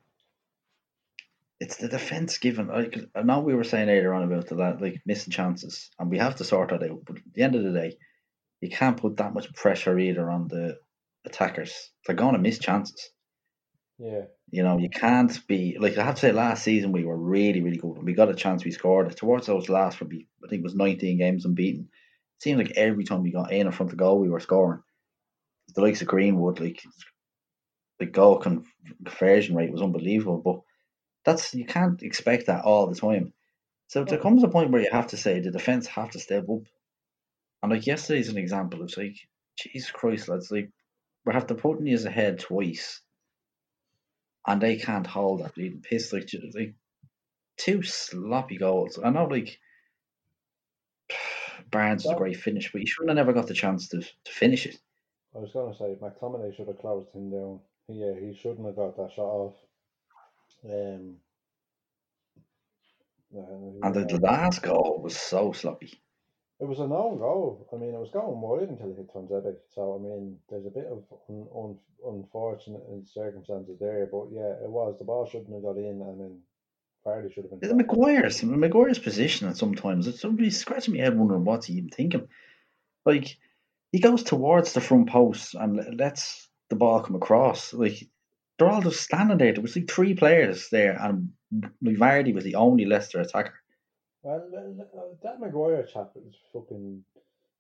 it's 1.61 1.77
the 1.77 1.89
defense 1.89 2.39
given. 2.39 2.69
Like, 2.69 2.99
I 3.15 3.23
know 3.23 3.41
we 3.41 3.55
were 3.55 3.65
saying 3.65 3.89
earlier 3.89 4.15
on 4.15 4.25
about 4.25 4.49
the 4.49 4.55
like 4.55 5.03
missing 5.07 5.33
chances, 5.33 5.91
and 5.99 6.11
we 6.11 6.19
have 6.19 6.37
to 6.37 6.45
sort 6.45 6.71
that 6.71 6.83
out. 6.83 7.05
But 7.05 7.17
at 7.17 7.23
the 7.35 7.43
end 7.43 7.55
of 7.55 7.65
the 7.65 7.73
day, 7.73 7.97
you 8.61 8.71
can't 8.71 8.97
put 8.97 9.19
that 9.19 9.35
much 9.35 9.53
pressure 9.55 9.99
either 9.99 10.31
on 10.31 10.49
the 10.49 10.79
attackers. 11.25 11.91
They're 12.07 12.17
going 12.17 12.35
to 12.35 12.41
miss 12.41 12.59
chances. 12.59 13.11
Yeah. 13.99 14.23
You 14.51 14.63
know, 14.63 14.79
you 14.79 14.89
can't 14.89 15.47
be 15.47 15.77
like 15.79 15.97
I 15.99 16.05
have 16.05 16.15
to 16.17 16.21
say. 16.21 16.33
Last 16.33 16.65
season 16.65 16.93
we 16.93 17.05
were 17.05 17.17
really, 17.17 17.61
really 17.61 17.77
good. 17.77 17.97
And 17.97 18.05
we 18.05 18.15
got 18.15 18.31
a 18.31 18.35
chance, 18.35 18.65
we 18.65 18.71
scored. 18.71 19.15
Towards 19.17 19.47
those 19.47 19.69
last, 19.69 19.99
for 19.99 20.07
I 20.07 20.49
think 20.49 20.61
it 20.61 20.63
was 20.63 20.75
nineteen 20.75 21.19
games 21.19 21.45
unbeaten. 21.45 21.89
It 22.41 22.45
seemed 22.45 22.59
like 22.59 22.73
every 22.77 23.05
time 23.05 23.23
we 23.23 23.33
got 23.33 23.53
in 23.53 23.67
in 23.67 23.73
front 23.73 23.93
of 23.93 23.99
goal, 23.99 24.19
we 24.19 24.31
were 24.31 24.41
scoring. 24.41 24.83
The 25.75 25.83
likes 25.83 26.01
of 26.01 26.09
Greenwood, 26.09 26.59
like 26.59 26.83
the 27.99 28.07
goal 28.07 28.39
conversion 28.39 29.55
rate 29.55 29.71
was 29.71 29.83
unbelievable, 29.83 30.41
but 30.43 30.61
that's 31.25 31.55
you 31.55 31.67
can't 31.67 32.03
expect 32.03 32.47
that 32.47 32.65
all 32.65 32.87
the 32.87 32.99
time. 32.99 33.35
So 33.89 34.05
there 34.05 34.19
comes 34.19 34.43
a 34.43 34.49
point 34.49 34.71
where 34.71 34.81
you 34.81 34.89
have 34.91 35.09
to 35.09 35.19
say 35.19 35.41
the 35.41 35.51
defense 35.51 35.87
have 35.89 36.11
to 36.13 36.19
step 36.19 36.45
up. 36.49 36.63
And 37.63 37.71
like 37.71 37.87
yesterday's 37.87 38.31
an 38.31 38.39
example. 38.39 38.83
It's 38.85 38.97
like 38.97 39.17
Jesus 39.59 39.91
Christ, 39.91 40.29
lads! 40.29 40.51
Like 40.51 40.71
we 41.27 41.35
have 41.35 41.49
to 41.49 41.55
put 41.55 41.83
you 41.83 41.99
ahead 42.07 42.39
twice, 42.39 43.03
and 44.47 44.63
they 44.63 44.77
can't 44.77 45.07
hold 45.07 45.43
that 45.43 45.55
bleeding 45.55 45.83
piss. 45.83 46.11
Like, 46.11 46.27
like 46.55 46.75
two 47.59 47.83
sloppy 47.83 48.57
goals. 48.57 48.99
I 49.05 49.11
know, 49.11 49.27
like 49.27 49.59
Barnes 51.71 52.05
is 52.05 52.11
a 52.11 52.15
great 52.15 52.37
finish, 52.37 52.71
but 52.73 52.81
he 52.81 52.87
shouldn't 52.87 53.11
have 53.11 53.17
never 53.17 53.33
got 53.33 53.47
the 53.47 53.55
chance 53.55 53.89
to 53.89 54.01
to 54.01 54.33
finish 54.33 54.67
it. 54.67 54.79
I 55.35 55.39
was 55.39 55.53
going 55.53 55.73
to 55.73 55.79
say 55.79 55.97
McTominay 56.01 56.57
should 56.57 56.69
have 56.69 56.81
closed 56.81 57.15
him 57.15 57.31
down. 57.31 57.61
Yeah, 57.89 58.13
he 58.19 58.35
shouldn't 58.35 58.67
have 58.67 58.77
got 58.77 58.97
that 58.97 59.13
shot 59.13 59.27
off. 59.27 59.55
Um, 60.65 61.17
and 63.33 63.95
the, 63.95 64.05
the 64.05 64.21
last 64.21 64.63
goal 64.63 65.01
was 65.03 65.17
so 65.17 65.53
sloppy. 65.53 66.03
It 66.59 66.69
was 66.69 66.79
a 66.79 66.87
known 66.87 67.19
goal. 67.19 67.67
I 67.73 67.77
mean, 67.77 67.95
it 67.95 68.01
was 68.01 68.11
going 68.11 68.41
wide 68.41 68.69
until 68.69 68.91
it 68.91 68.97
hit 68.97 69.13
Tuanzebe. 69.15 69.57
So, 69.75 69.95
I 69.95 69.99
mean, 70.03 70.37
there's 70.51 70.67
a 70.67 70.71
bit 70.71 70.87
of 70.87 71.05
un, 71.29 71.47
un, 71.57 71.79
unfortunate 72.05 72.83
circumstances 73.07 73.79
there. 73.81 74.07
But 74.11 74.27
yeah, 74.31 74.61
it 74.63 74.69
was. 74.69 74.97
The 74.99 75.05
ball 75.05 75.27
shouldn't 75.27 75.55
have 75.55 75.63
got 75.63 75.79
in, 75.79 76.03
I 76.03 76.13
then 76.19 76.41
Vardy 77.07 77.33
should 77.33 77.45
have 77.45 77.61
been. 77.61 77.69
The 77.69 77.75
Maguire's, 77.75 78.43
Maguire's 78.43 78.99
position 78.99 79.49
at 79.49 79.57
sometimes, 79.57 80.07
it's 80.07 80.21
somebody 80.21 80.51
scratching 80.51 80.95
my 80.95 81.01
head 81.01 81.17
wondering 81.17 81.45
what's 81.45 81.67
he 81.67 81.75
even 81.75 81.91
thinking. 81.91 82.29
Like, 83.07 83.37
he 83.93 83.99
goes 83.99 84.23
towards 84.23 84.73
the 84.73 84.81
front 84.81 85.09
post 85.09 85.55
and 85.55 85.99
lets 85.99 86.49
the 86.69 86.77
ball 86.77 87.03
come 87.03 87.17
across. 87.17 87.73
Like, 87.73 88.09
they're 88.59 88.71
all 88.71 88.83
just 88.83 89.01
standing 89.01 89.39
there. 89.39 89.53
There 89.53 89.63
was 89.63 89.75
like 89.75 89.91
three 89.91 90.15
players 90.15 90.69
there, 90.71 90.97
and 91.01 91.31
Vardy 91.83 92.35
was 92.35 92.45
the 92.45 92.57
only 92.57 92.85
Leicester 92.85 93.21
attacker. 93.21 93.55
Well, 94.23 94.51
uh, 94.55 95.01
that 95.23 95.41
Maguire 95.41 95.83
chap 95.85 96.11
is 96.17 96.35
fucking. 96.53 97.05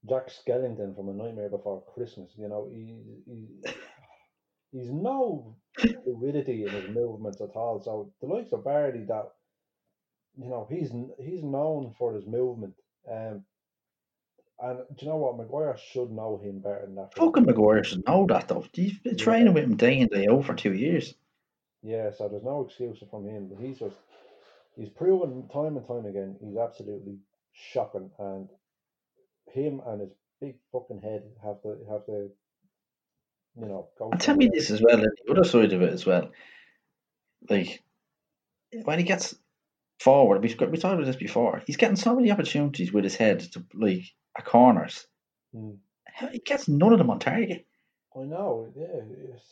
Jack 0.09 0.29
Skellington 0.29 0.97
from 0.97 1.11
A 1.11 1.13
Nightmare 1.13 1.51
Before 1.51 1.83
Christmas. 1.95 2.31
You 2.39 2.49
know, 2.49 2.69
he, 2.73 3.03
he 3.27 3.73
he's 4.73 4.91
no 4.91 5.57
fluidity 6.05 6.65
in 6.65 6.71
his 6.71 6.91
movements 6.91 7.41
at 7.41 7.57
all. 7.57 7.81
So 7.83 8.13
the 8.21 8.27
likes 8.27 8.53
of 8.53 8.65
Vardy, 8.65 9.07
that 9.09 9.31
you 10.37 10.49
know, 10.49 10.67
he's 10.71 10.93
he's 11.19 11.43
known 11.43 11.95
for 11.99 12.15
his 12.15 12.27
movement. 12.27 12.75
Um, 13.11 13.45
and 14.63 14.81
do 14.95 15.07
you 15.07 15.11
know 15.11 15.17
what? 15.17 15.39
Maguire 15.39 15.77
should 15.79 16.11
know 16.11 16.39
him 16.43 16.59
better 16.61 16.83
than 16.85 16.95
that. 16.97 17.15
Fucking 17.15 17.45
Maguire 17.47 17.83
should 17.83 18.07
know 18.07 18.27
that 18.27 18.49
though. 18.49 18.65
He's 18.73 18.99
been 18.99 19.17
Yeah. 19.17 19.25
training 19.25 19.55
with 19.55 19.65
him 19.65 19.77
day 19.77 19.99
in 19.99 20.09
day 20.09 20.27
out 20.29 20.45
for 20.45 20.55
two 20.55 20.75
years. 20.75 21.15
Yeah, 21.83 22.11
so 22.11 22.29
there's 22.29 22.43
no 22.45 22.61
excuse 22.67 23.03
from 23.11 23.27
him. 23.27 23.49
But 23.49 23.59
he's 23.65 23.79
just 23.79 23.97
he's 24.77 24.91
proven 24.91 25.49
time 25.49 25.77
and 25.77 25.87
time 25.87 26.05
again 26.07 26.37
he's 26.43 26.57
absolutely 26.57 27.19
shocking, 27.53 28.11
and 28.19 28.49
him 29.53 29.81
and 29.87 30.03
his 30.03 30.11
big 30.41 30.57
fucking 30.73 31.01
head 31.01 31.23
have 31.43 31.61
to 31.63 31.79
have 31.89 32.05
to, 32.07 32.31
you 33.57 33.67
know, 33.67 33.89
go. 33.99 34.11
And 34.11 34.21
tell 34.21 34.37
me 34.37 34.51
this 34.53 34.71
as 34.71 34.83
well, 34.83 34.99
and 34.99 35.05
the 35.27 35.33
other 35.33 35.45
side 35.45 35.73
of 35.73 35.83
it 35.83 35.93
as 35.93 36.07
well. 36.07 36.31
Like 37.49 37.83
when 38.85 38.99
he 38.99 39.05
gets 39.05 39.35
forward, 39.99 40.43
we 40.43 40.49
we 40.49 40.55
talked 40.55 40.95
about 40.95 41.07
this 41.07 41.17
before. 41.17 41.63
He's 41.67 41.77
getting 41.77 41.97
so 41.97 42.15
many 42.15 42.31
opportunities 42.31 42.93
with 42.93 43.05
his 43.05 43.17
head 43.17 43.41
to 43.53 43.65
like 43.75 44.05
at 44.37 44.45
corners. 44.45 45.07
Mm. 45.55 45.79
He 46.33 46.39
gets 46.39 46.69
none 46.69 46.93
of 46.93 46.99
them 46.99 47.11
on 47.11 47.19
target. 47.19 47.67
I 48.17 48.25
know, 48.25 48.73
yeah. 48.77 49.35
It's, 49.35 49.45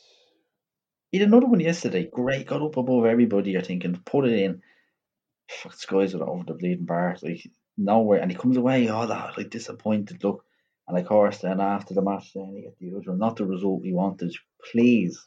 He 1.10 1.18
did 1.18 1.28
another 1.28 1.46
one 1.46 1.60
yesterday. 1.60 2.08
Great, 2.12 2.46
got 2.46 2.62
up 2.62 2.76
above 2.76 3.06
everybody. 3.06 3.56
I 3.56 3.62
think 3.62 3.84
and 3.84 4.04
put 4.04 4.26
it 4.26 4.38
in. 4.38 4.62
Fuck, 5.48 5.74
skies 5.74 6.14
it 6.14 6.20
over 6.20 6.44
the 6.44 6.54
bleeding 6.54 6.84
bar, 6.84 7.16
like 7.22 7.48
nowhere. 7.76 8.20
And 8.20 8.30
he 8.30 8.36
comes 8.36 8.56
away 8.56 8.88
all 8.88 9.06
that 9.06 9.38
like 9.38 9.50
disappointed 9.50 10.22
look. 10.22 10.44
And 10.88 10.96
of 10.98 11.06
course, 11.06 11.38
then 11.38 11.60
after 11.60 11.92
the 11.92 12.02
match, 12.02 12.32
then 12.34 12.52
he 12.54 12.62
get 12.62 12.78
the 12.78 12.86
usual, 12.86 13.16
not 13.16 13.36
the 13.36 13.44
result 13.44 13.82
we 13.82 13.92
wanted. 13.92 14.34
Please, 14.72 15.26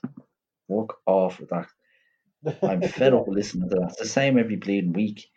work 0.68 0.96
off 1.06 1.40
with 1.40 1.50
that. 1.50 1.68
I'm 2.64 2.82
fed 2.82 3.14
up 3.14 3.26
listening 3.28 3.70
to 3.70 3.76
that. 3.76 3.90
It's 3.90 4.00
the 4.00 4.08
same 4.08 4.40
every 4.40 4.56
bleeding 4.56 4.94
week. 4.94 5.28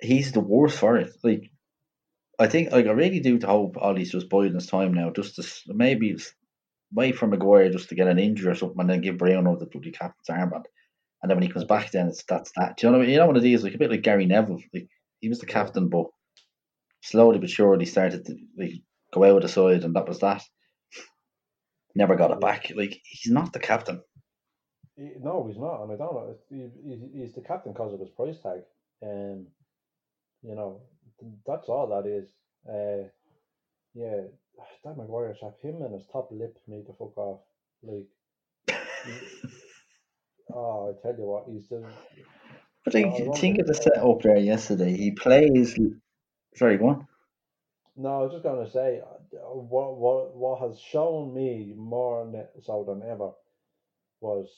He's 0.00 0.32
the 0.32 0.40
worst 0.40 0.78
for 0.78 0.96
it. 0.96 1.10
Like, 1.22 1.50
I 2.38 2.46
think, 2.46 2.72
like, 2.72 2.86
I 2.86 2.92
really 2.92 3.20
do 3.20 3.38
hope 3.44 3.76
Ole's 3.76 4.10
just 4.10 4.30
biding 4.30 4.54
his 4.54 4.66
time 4.66 4.94
now, 4.94 5.10
just 5.10 5.36
to 5.36 5.46
maybe 5.68 6.16
wait 6.90 7.16
for 7.16 7.26
Maguire 7.26 7.70
just 7.70 7.90
to 7.90 7.94
get 7.94 8.08
an 8.08 8.18
injury 8.18 8.50
or 8.50 8.54
something, 8.54 8.80
and 8.80 8.88
then 8.88 9.02
give 9.02 9.18
Bruno 9.18 9.56
the 9.56 9.66
bloody 9.66 9.90
captain's 9.90 10.28
armband. 10.30 10.64
And 11.22 11.30
then 11.30 11.36
when 11.36 11.42
he 11.42 11.52
comes 11.52 11.64
back, 11.64 11.90
then 11.90 12.08
it's 12.08 12.24
that's 12.24 12.52
that. 12.56 12.76
Do 12.76 12.86
you 12.86 12.92
know 12.92 12.98
what 12.98 13.04
I 13.04 13.06
mean? 13.06 13.14
You 13.14 13.20
know 13.20 13.26
what 13.26 13.36
it 13.36 13.44
is? 13.44 13.62
Like 13.62 13.74
a 13.74 13.78
bit 13.78 13.90
like 13.90 14.02
Gary 14.02 14.26
Neville. 14.26 14.60
Like 14.72 14.88
he 15.20 15.28
was 15.28 15.38
the 15.38 15.46
captain, 15.46 15.88
but 15.88 16.06
slowly 17.02 17.38
but 17.38 17.50
surely 17.50 17.86
started 17.86 18.24
to 18.26 18.36
like 18.58 18.82
go 19.14 19.24
out 19.24 19.36
of 19.36 19.42
the 19.42 19.48
side, 19.48 19.84
and 19.84 19.94
that 19.94 20.08
was 20.08 20.20
that. 20.20 20.42
Never 21.94 22.16
got 22.16 22.32
it 22.32 22.40
back. 22.40 22.72
Like 22.74 23.00
he's 23.04 23.32
not 23.32 23.52
the 23.52 23.60
captain. 23.60 24.02
He, 24.96 25.10
no, 25.20 25.46
he's 25.46 25.58
not, 25.58 25.82
and 25.82 25.92
I 25.92 25.96
don't 25.96 26.14
know. 26.14 26.34
He, 26.50 26.68
he, 26.84 27.20
he's 27.20 27.34
the 27.34 27.40
captain 27.40 27.72
because 27.72 27.94
of 27.94 28.00
his 28.00 28.10
price 28.10 28.38
tag. 28.42 28.60
Um, 29.02 29.46
you 30.42 30.54
know, 30.54 30.82
that's 31.46 31.68
all 31.68 31.88
that 31.88 32.08
is. 32.08 32.28
Uh, 32.68 33.08
yeah, 33.94 34.22
that 34.84 34.96
Maguire 34.96 35.34
chap, 35.38 35.54
him 35.62 35.82
and 35.82 35.94
his 35.94 36.06
top 36.12 36.28
lip 36.30 36.58
need 36.66 36.86
to 36.86 36.92
fuck 36.92 37.16
off. 37.16 37.40
Like, 37.82 38.06
oh, 40.52 40.90
I 40.90 41.02
tell 41.02 41.16
you 41.16 41.24
what, 41.24 41.46
he's 41.48 41.68
the 41.68 41.84
But 42.84 42.94
Oh, 42.96 42.98
I 42.98 43.22
won't 43.22 43.38
think 43.38 43.58
of 43.58 43.66
the 43.66 43.74
setup 43.74 44.22
there 44.22 44.36
yesterday. 44.36 44.96
He 44.96 45.12
plays. 45.12 45.78
Sorry, 46.56 46.76
go 46.76 46.88
on. 46.88 47.06
No, 47.96 48.20
I 48.20 48.22
was 48.22 48.32
just 48.32 48.42
going 48.42 48.64
to 48.64 48.70
say 48.70 49.00
uh, 49.00 49.38
what 49.54 49.96
what 49.96 50.34
what 50.34 50.60
has 50.60 50.80
shown 50.80 51.32
me 51.32 51.72
more 51.76 52.48
so 52.62 52.84
than 52.84 53.08
ever 53.08 53.30
was 54.20 54.48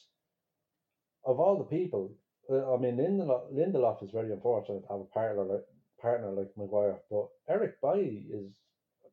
of 1.25 1.39
all 1.39 1.59
the 1.59 1.65
people. 1.65 2.15
uh, 2.51 2.75
I 2.75 2.79
mean, 2.79 2.97
Lindelof, 2.97 3.53
Lindelof 3.53 4.03
is 4.03 4.11
very 4.11 4.33
unfortunate 4.33 4.83
to 4.83 4.89
have 4.89 5.01
a 5.01 5.05
partner 5.05 5.45
like 5.45 5.65
partner 6.01 6.31
like 6.31 6.51
Maguire, 6.57 7.01
but 7.11 7.29
Eric 7.49 7.81
Bailly 7.83 8.25
is 8.31 8.53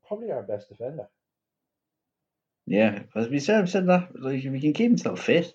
probably 0.08 0.32
our 0.32 0.44
best 0.44 0.70
defender. 0.70 1.08
Yeah, 2.66 3.04
as 3.16 3.28
we 3.28 3.40
said, 3.40 3.68
said 3.68 3.88
that 3.88 4.12
like 4.18 4.40
he 4.40 4.44
can 4.44 4.74
keep 4.74 4.90
himself 4.90 5.22
fit. 5.22 5.54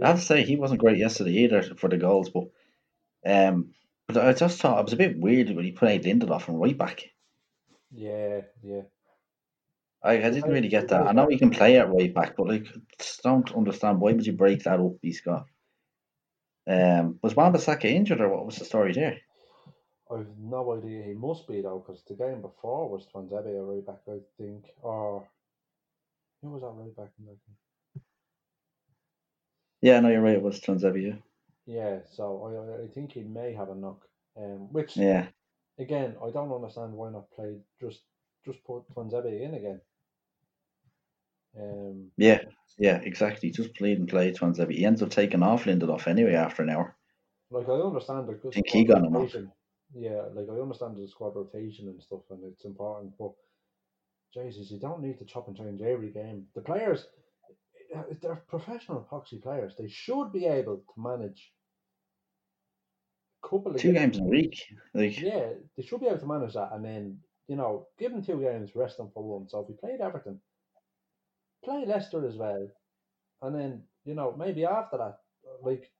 I 0.00 0.08
have 0.08 0.20
to 0.20 0.24
say 0.24 0.44
he 0.44 0.56
wasn't 0.56 0.80
great 0.80 0.98
yesterday 0.98 1.32
either 1.44 1.62
for 1.74 1.88
the 1.88 1.96
goals, 1.96 2.30
but 2.30 2.44
um, 3.26 3.74
but 4.06 4.16
I 4.16 4.32
just 4.32 4.60
thought 4.60 4.78
it 4.78 4.84
was 4.84 4.92
a 4.92 4.96
bit 5.04 5.18
weird 5.18 5.50
when 5.50 5.64
he 5.64 5.72
played 5.72 6.04
Lindelof 6.04 6.46
and 6.46 6.60
right 6.60 6.78
back. 6.78 7.02
Yeah, 7.92 8.42
yeah. 8.62 8.82
I, 10.02 10.12
I 10.12 10.30
didn't 10.30 10.50
really 10.50 10.68
get 10.68 10.88
that. 10.88 11.06
I 11.06 11.12
know 11.12 11.26
he 11.28 11.38
can 11.38 11.50
play 11.50 11.78
at 11.78 11.92
right 11.92 12.12
back, 12.12 12.36
but 12.36 12.46
like, 12.48 12.66
just 12.98 13.22
don't 13.22 13.54
understand 13.54 14.00
why 14.00 14.12
would 14.12 14.26
you 14.26 14.32
break 14.32 14.64
that 14.64 14.80
up? 14.80 14.92
He's 15.02 15.20
got. 15.20 15.46
Um, 16.66 17.18
was 17.22 17.34
Wan-Bissaka 17.34 17.84
injured 17.84 18.20
or 18.20 18.28
what 18.28 18.46
was 18.46 18.56
the 18.56 18.64
story 18.64 18.92
there? 18.92 19.18
I've 20.10 20.38
no 20.38 20.76
idea. 20.76 21.02
He 21.04 21.14
must 21.14 21.46
be 21.46 21.60
though, 21.60 21.78
because 21.84 22.02
the 22.04 22.14
game 22.14 22.40
before 22.40 22.88
was 22.88 23.06
Tuanzebe 23.06 23.58
a 23.58 23.62
right 23.62 23.86
back, 23.86 24.00
I 24.08 24.18
think, 24.38 24.64
or 24.82 25.28
who 26.42 26.50
was 26.50 26.62
that 26.62 26.68
right 26.68 26.96
back 26.96 27.12
in 27.18 27.26
that 27.26 27.38
game? 27.46 27.56
Yeah, 29.82 30.00
no, 30.00 30.08
you're 30.08 30.20
right. 30.20 30.34
It 30.36 30.42
was 30.42 30.60
Tuanzebe. 30.60 31.02
Yeah, 31.02 31.16
yeah, 31.66 32.00
so 32.10 32.42
I 32.44 32.50
I- 32.56 32.84
I 32.84 32.88
think 32.88 33.12
he 33.12 33.22
may 33.22 33.52
have 33.54 33.70
a 33.70 33.74
knock. 33.74 34.06
Um, 34.36 34.72
which 34.72 34.96
Yeah, 34.96 35.28
again, 35.78 36.16
I 36.22 36.30
don't 36.30 36.52
understand 36.52 36.92
why 36.92 37.10
not 37.10 37.30
play 37.30 37.56
just 37.80 38.00
just 38.44 38.64
put 38.64 38.88
Tuanzebe 38.94 39.40
in 39.42 39.54
again. 39.54 39.80
Um, 41.58 42.10
yeah, 42.16 42.42
yeah, 42.78 43.00
exactly. 43.02 43.50
Just 43.50 43.74
played 43.74 43.98
and 43.98 44.08
played 44.08 44.36
Tuanzebe. 44.36 44.72
He 44.72 44.84
ends 44.84 45.02
up 45.02 45.10
taking 45.10 45.42
off 45.42 45.64
Lindelof 45.64 46.06
anyway 46.06 46.34
after 46.34 46.62
an 46.62 46.70
hour. 46.70 46.96
like 47.50 47.68
I 47.68 47.72
understand 47.72 48.28
the 48.28 48.34
good 48.34 48.54
Think 48.54 48.68
he 48.68 48.84
got 48.84 49.04
a 49.04 49.10
knock. 49.10 49.30
Yeah, 49.92 50.22
like 50.32 50.46
I 50.48 50.60
understand 50.60 50.96
the 50.96 51.08
squad 51.08 51.34
rotation 51.34 51.88
and 51.88 52.00
stuff, 52.00 52.20
and 52.30 52.44
it's 52.44 52.64
important. 52.64 53.14
But 53.18 53.32
Jesus, 54.32 54.70
you 54.70 54.78
don't 54.78 55.02
need 55.02 55.18
to 55.18 55.24
chop 55.24 55.48
and 55.48 55.56
change 55.56 55.82
every 55.82 56.10
game. 56.10 56.46
The 56.54 56.60
players, 56.60 57.06
they're 58.22 58.44
professional 58.48 59.06
epoxy 59.10 59.42
players. 59.42 59.74
They 59.76 59.88
should 59.88 60.32
be 60.32 60.46
able 60.46 60.76
to 60.76 60.84
manage 60.96 61.52
couple 63.42 63.76
of 63.76 63.76
Two 63.80 63.92
games 63.92 64.18
in 64.18 64.26
a 64.26 64.28
week. 64.28 64.64
Like, 64.94 65.16
Yeah, 65.16 65.54
they 65.76 65.82
should 65.82 66.00
be 66.00 66.06
able 66.08 66.18
to 66.18 66.26
manage 66.26 66.54
that, 66.54 66.72
and 66.72 66.84
then 66.84 67.22
you 67.46 67.56
know, 67.56 67.88
give 67.98 68.12
them 68.12 68.22
two 68.22 68.40
games, 68.40 68.74
rest 68.76 68.96
them 68.96 69.10
for 69.10 69.22
one. 69.22 69.48
So 69.48 69.60
if 69.60 69.68
we 69.68 69.74
played 69.74 70.00
Everton, 70.00 70.40
play 71.64 71.86
Leicester 71.86 72.26
as 72.26 72.36
well, 72.36 72.68
and 73.42 73.54
then 73.54 73.88
you 74.04 74.14
know 74.14 74.32
maybe 74.36 74.64
after 74.64 74.98
that, 74.98 75.20
like 75.62 75.92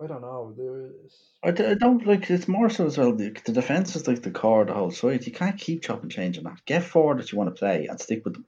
I 0.00 0.06
don't 0.08 0.22
know, 0.22 0.52
there's 0.52 1.34
I, 1.42 1.50
d- 1.50 1.66
I 1.66 1.74
don't 1.74 2.06
like. 2.06 2.30
It's 2.30 2.48
more 2.48 2.70
so 2.70 2.86
as 2.86 2.96
well. 2.96 3.14
The, 3.14 3.28
the 3.44 3.52
defense 3.52 3.94
is 3.94 4.08
like 4.08 4.22
the 4.22 4.30
core 4.30 4.62
of 4.62 4.68
the 4.68 4.72
whole 4.74 4.90
side. 4.90 5.26
You 5.26 5.32
can't 5.32 5.60
keep 5.60 5.82
chopping 5.82 6.08
changing 6.08 6.44
that. 6.44 6.64
Get 6.64 6.82
forward 6.82 7.18
that 7.18 7.30
you 7.30 7.36
want 7.36 7.54
to 7.54 7.58
play 7.58 7.86
and 7.88 8.00
stick 8.00 8.24
with 8.24 8.32
them. 8.34 8.46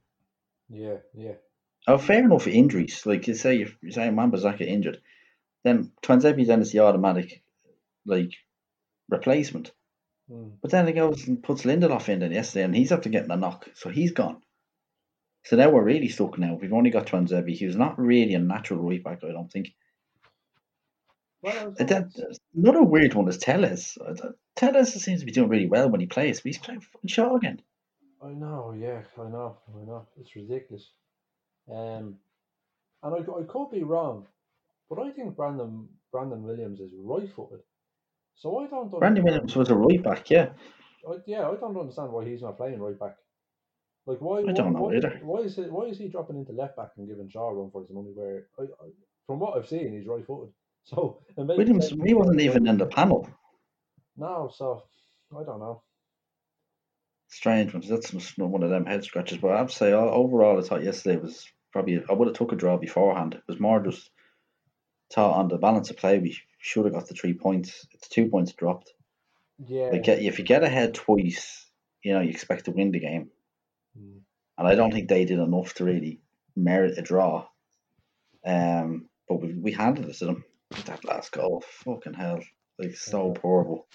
yeah, 0.68 0.98
yeah, 1.14 1.36
Oh, 1.86 1.96
fair 1.98 2.24
enough. 2.24 2.46
Injuries, 2.48 3.06
like 3.06 3.26
you 3.28 3.34
say, 3.34 3.60
if 3.62 3.76
you 3.82 3.92
say 3.92 4.10
Wan-Bissaka 4.10 4.62
injured, 4.62 5.00
then 5.64 5.92
Tuanzebe 6.02 6.46
then 6.46 6.62
is 6.62 6.72
the 6.72 6.80
automatic 6.80 7.42
like 8.06 8.32
replacement. 9.08 9.72
mm, 10.28 10.58
But 10.62 10.70
then 10.72 10.86
he 10.86 10.92
goes 10.94 11.28
and 11.28 11.42
puts 11.42 11.62
Lindelof 11.64 12.08
in 12.08 12.20
then 12.20 12.32
yesterday, 12.32 12.64
and 12.64 12.74
he's 12.76 12.92
after 12.92 13.10
getting 13.10 13.30
a 13.30 13.36
knock, 13.36 13.68
so 13.74 13.90
he's 13.90 14.12
gone. 14.12 14.42
So 15.44 15.56
now 15.56 15.70
we're 15.70 15.84
really 15.84 16.08
stuck. 16.08 16.38
Now 16.38 16.54
we've 16.54 16.72
only 16.72 16.90
got 16.90 17.06
Tuanzebe. 17.06 17.50
He 17.54 17.66
was 17.66 17.76
not 17.76 17.98
really 17.98 18.34
a 18.34 18.38
natural 18.40 18.82
right 18.82 19.02
back, 19.02 19.22
I 19.24 19.32
don't 19.32 19.50
think. 19.52 19.74
Well, 21.42 21.58
I 21.58 21.64
was 21.66 21.78
And 21.78 21.86
gonna 21.86 21.90
then, 21.90 22.10
another 22.54 22.82
weird 22.82 23.12
one 23.14 23.28
is 23.28 23.36
Telles. 23.36 23.98
Telles 24.56 24.94
seems 24.94 25.20
to 25.20 25.26
be 25.26 25.32
doing 25.32 25.50
really 25.50 25.66
well 25.68 25.90
when 25.90 26.00
he 26.00 26.06
plays, 26.06 26.40
but 26.40 26.46
he's 26.46 26.58
playing 26.58 26.80
fucking 26.80 27.08
Shaw 27.08 27.36
again. 27.36 27.60
I 28.22 28.32
know, 28.32 28.72
yeah, 28.72 29.02
I 29.18 29.28
know, 29.28 29.58
I 29.68 29.84
know. 29.84 30.08
It's 30.16 30.34
ridiculous. 30.34 30.90
Um, 31.70 32.18
and 33.02 33.14
I, 33.14 33.18
I 33.18 33.44
could 33.44 33.70
be 33.70 33.82
wrong, 33.84 34.26
but 34.90 35.00
I 35.00 35.10
think 35.12 35.36
Brandon 35.36 35.88
Brandon 36.12 36.42
Williams 36.44 36.80
is 36.80 36.92
right-footed. 36.96 37.62
So 38.36 38.58
I 38.58 38.66
don't. 38.66 38.90
Brandon 38.90 39.24
Williams 39.24 39.56
was 39.56 39.70
a 39.70 39.74
right 39.74 40.02
back, 40.02 40.30
yeah. 40.30 40.50
I, 41.08 41.16
yeah, 41.26 41.48
I 41.48 41.54
don't 41.56 41.76
understand 41.76 42.12
why 42.12 42.24
he's 42.24 42.42
not 42.42 42.56
playing 42.56 42.80
right 42.80 42.98
back. 42.98 43.16
Like 44.06 44.20
why? 44.20 44.40
I 44.40 44.52
don't 44.52 44.72
know 44.72 44.82
why, 44.82 44.96
either. 44.96 45.20
Why 45.22 45.40
is 45.40 45.58
it? 45.58 45.70
Why 45.70 45.84
is 45.84 45.98
he 45.98 46.08
dropping 46.08 46.36
into 46.36 46.52
left 46.52 46.76
back 46.76 46.90
and 46.96 47.08
giving 47.08 47.28
Shaw 47.28 47.50
run 47.50 47.70
for 47.70 47.82
his 47.82 47.90
money? 47.90 48.10
Where 48.14 48.46
I, 48.58 48.62
I, 48.62 48.88
from 49.26 49.38
what 49.40 49.56
I've 49.56 49.68
seen, 49.68 49.92
he's 49.92 50.06
right-footed. 50.06 50.52
So 50.84 51.22
it 51.36 51.44
makes 51.44 51.58
Williams, 51.58 51.90
sense- 51.90 52.02
he 52.04 52.12
wasn't 52.12 52.40
even 52.40 52.66
in 52.66 52.76
the 52.76 52.86
panel. 52.86 53.28
No, 54.16 54.50
so 54.52 54.82
I 55.30 55.44
don't 55.44 55.60
know. 55.60 55.82
Strange 57.28 57.72
ones. 57.72 57.88
That's 57.88 58.10
one 58.36 58.64
of 58.64 58.70
them 58.70 58.84
head 58.84 59.04
scratches. 59.04 59.38
But 59.38 59.52
I 59.52 59.58
have 59.58 59.68
to 59.68 59.76
say, 59.76 59.92
overall, 59.92 60.58
I 60.58 60.62
thought 60.62 60.82
yesterday 60.82 61.18
was 61.18 61.46
probably. 61.72 62.02
I 62.10 62.12
would 62.12 62.26
have 62.26 62.36
took 62.36 62.50
a 62.50 62.56
draw 62.56 62.78
beforehand. 62.78 63.34
It 63.34 63.44
was 63.46 63.60
more 63.60 63.78
just 63.80 64.10
thought 65.14 65.36
on 65.36 65.46
the 65.46 65.56
balance 65.56 65.88
of 65.90 65.98
play. 65.98 66.18
We 66.18 66.36
should 66.62 66.84
have 66.86 66.94
got 66.94 67.08
the 67.08 67.14
three 67.14 67.34
points. 67.34 67.86
It's 67.92 68.08
two 68.08 68.28
points 68.28 68.52
dropped. 68.52 68.92
Yeah, 69.66 69.90
Like, 69.92 70.08
if 70.08 70.38
you 70.38 70.44
get 70.44 70.62
ahead 70.64 70.94
twice, 70.94 71.66
you 72.02 72.14
know 72.14 72.20
you 72.20 72.30
expect 72.30 72.64
to 72.66 72.70
win 72.70 72.90
the 72.92 73.00
game. 73.00 73.30
Mm. 73.98 74.20
and 74.56 74.66
I 74.68 74.74
don't 74.74 74.90
think 74.92 75.08
they 75.08 75.24
did 75.26 75.38
enough 75.38 75.74
to 75.74 75.84
really 75.84 76.20
merit 76.56 76.96
a 76.96 77.02
draw. 77.02 77.46
Um, 78.44 79.08
but 79.28 79.40
we, 79.42 79.54
we 79.54 79.72
handed 79.72 80.08
it 80.08 80.16
to 80.18 80.26
them. 80.26 80.44
That 80.86 81.04
last 81.04 81.32
goal, 81.32 81.62
fucking 81.84 82.14
hell, 82.14 82.40
like 82.78 82.96
so 82.96 83.34
horrible. 83.42 83.86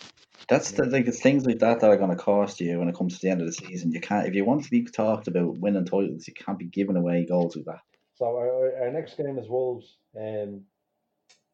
That's 0.47 0.71
the, 0.71 0.86
like 0.86 1.08
it's 1.08 1.21
things 1.21 1.45
like 1.45 1.60
that 1.60 1.80
that 1.80 1.89
are 1.89 1.97
going 1.97 2.12
to 2.12 2.15
cost 2.15 2.62
you 2.62 2.77
when 2.77 2.88
it 2.88 2.95
comes 2.95 3.15
to 3.15 3.19
the 3.25 3.32
end 3.32 3.41
of 3.41 3.47
the 3.47 3.53
season. 3.53 3.91
You 3.91 3.99
can't 3.99 4.27
if 4.27 4.36
you 4.36 4.45
want 4.45 4.63
to 4.65 4.69
be 4.69 4.84
talked 4.86 5.27
about 5.27 5.58
winning 5.58 5.86
titles, 5.86 6.27
you 6.27 6.34
can't 6.36 6.60
be 6.60 6.65
giving 6.65 6.95
away 6.95 7.25
goals 7.27 7.56
like 7.56 7.65
that. 7.65 7.80
So 8.15 8.25
our, 8.25 8.47
our- 8.47 8.84
our 8.84 8.91
next 8.91 9.17
game 9.17 9.38
is 9.39 9.49
Wolves, 9.49 9.97
um, 10.15 10.62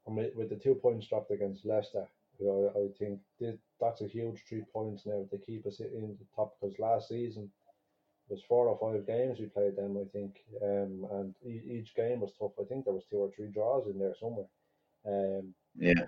and 0.05 0.15
with, 0.17 0.35
with 0.35 0.49
the 0.49 0.55
two 0.57 0.75
points 0.75 1.07
dropped 1.07 1.31
against 1.31 1.65
Leicester, 1.65 2.07
you 2.39 2.47
know, 2.47 2.71
I, 2.75 2.79
I 2.79 2.87
think 2.97 3.19
th- 3.39 3.59
that's 3.79 4.01
a 4.01 4.07
huge 4.07 4.43
three 4.47 4.63
points 4.73 5.05
now 5.05 5.25
to 5.29 5.37
keep 5.37 5.65
us 5.65 5.79
in 5.79 6.17
the 6.19 6.25
top. 6.35 6.55
Because 6.59 6.79
last 6.79 7.09
season 7.09 7.49
was 8.29 8.43
four 8.43 8.67
or 8.67 8.77
five 8.79 9.05
games 9.05 9.39
we 9.39 9.47
played 9.47 9.75
them, 9.75 9.97
I 9.97 10.05
think, 10.11 10.35
um, 10.61 11.05
and 11.11 11.35
e- 11.45 11.79
each 11.79 11.95
game 11.95 12.21
was 12.21 12.33
tough. 12.39 12.53
I 12.59 12.63
think 12.65 12.85
there 12.85 12.93
was 12.93 13.05
two 13.09 13.17
or 13.17 13.29
three 13.31 13.49
draws 13.49 13.87
in 13.87 13.99
there 13.99 14.15
somewhere. 14.19 14.47
Um, 15.05 15.53
Yeah, 15.75 16.07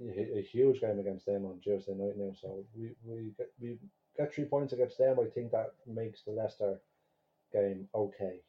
a, 0.00 0.38
a 0.38 0.42
huge 0.42 0.80
game 0.80 0.98
against 0.98 1.26
them 1.26 1.44
on 1.46 1.60
Tuesday 1.60 1.94
night 1.94 2.16
now. 2.16 2.32
So 2.40 2.64
we 2.76 2.94
we 3.04 3.32
get, 3.36 3.48
we 3.60 3.78
get 4.16 4.32
three 4.32 4.44
points 4.44 4.72
against 4.72 4.98
them. 4.98 5.18
I 5.20 5.26
think 5.26 5.50
that 5.52 5.70
makes 5.86 6.22
the 6.24 6.32
Leicester 6.32 6.78
game 7.52 7.88
okay. 7.94 8.40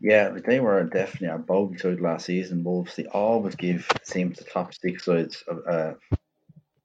Yeah, 0.00 0.30
but 0.30 0.44
they 0.44 0.60
were 0.60 0.82
definitely 0.84 1.28
our 1.28 1.38
bogey 1.38 1.78
side 1.78 2.00
last 2.00 2.26
season. 2.26 2.64
Wolves 2.64 2.96
they 2.96 3.06
always 3.06 3.54
give 3.54 3.86
seems 4.02 4.38
the 4.38 4.44
top 4.44 4.74
six 4.74 5.04
sides 5.04 5.42
a, 5.48 5.54
a, 5.54 5.96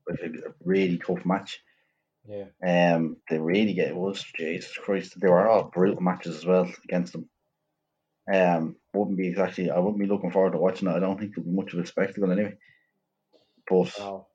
a, 0.09 0.13
a 0.13 0.53
really 0.63 0.97
tough 0.97 1.25
match. 1.25 1.59
Yeah. 2.27 2.95
Um, 2.95 3.17
they 3.29 3.39
really 3.39 3.73
get 3.73 3.89
it 3.89 3.95
was 3.95 4.23
Jesus 4.35 4.77
Christ. 4.77 5.19
They 5.19 5.29
were 5.29 5.47
all 5.47 5.63
brutal 5.63 6.01
matches 6.01 6.35
as 6.35 6.45
well 6.45 6.69
against 6.83 7.13
them. 7.13 7.29
Um, 8.31 8.75
wouldn't 8.93 9.17
be 9.17 9.29
exactly. 9.29 9.71
I 9.71 9.79
wouldn't 9.79 9.99
be 9.99 10.07
looking 10.07 10.31
forward 10.31 10.51
to 10.51 10.57
watching 10.57 10.89
it. 10.89 10.95
I 10.95 10.99
don't 10.99 11.17
think 11.17 11.31
it'll 11.31 11.43
be 11.43 11.51
much 11.51 11.73
of 11.73 11.79
a 11.79 11.85
spectacle 11.85 12.31
anyway. 12.31 12.57
But 13.69 13.93
Now, 13.97 14.27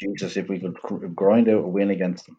Jesus, 0.00 0.36
if 0.36 0.48
we 0.48 0.60
could 0.60 1.16
grind 1.16 1.48
out 1.48 1.64
a 1.64 1.68
win 1.68 1.90
against 1.90 2.26
them, 2.26 2.36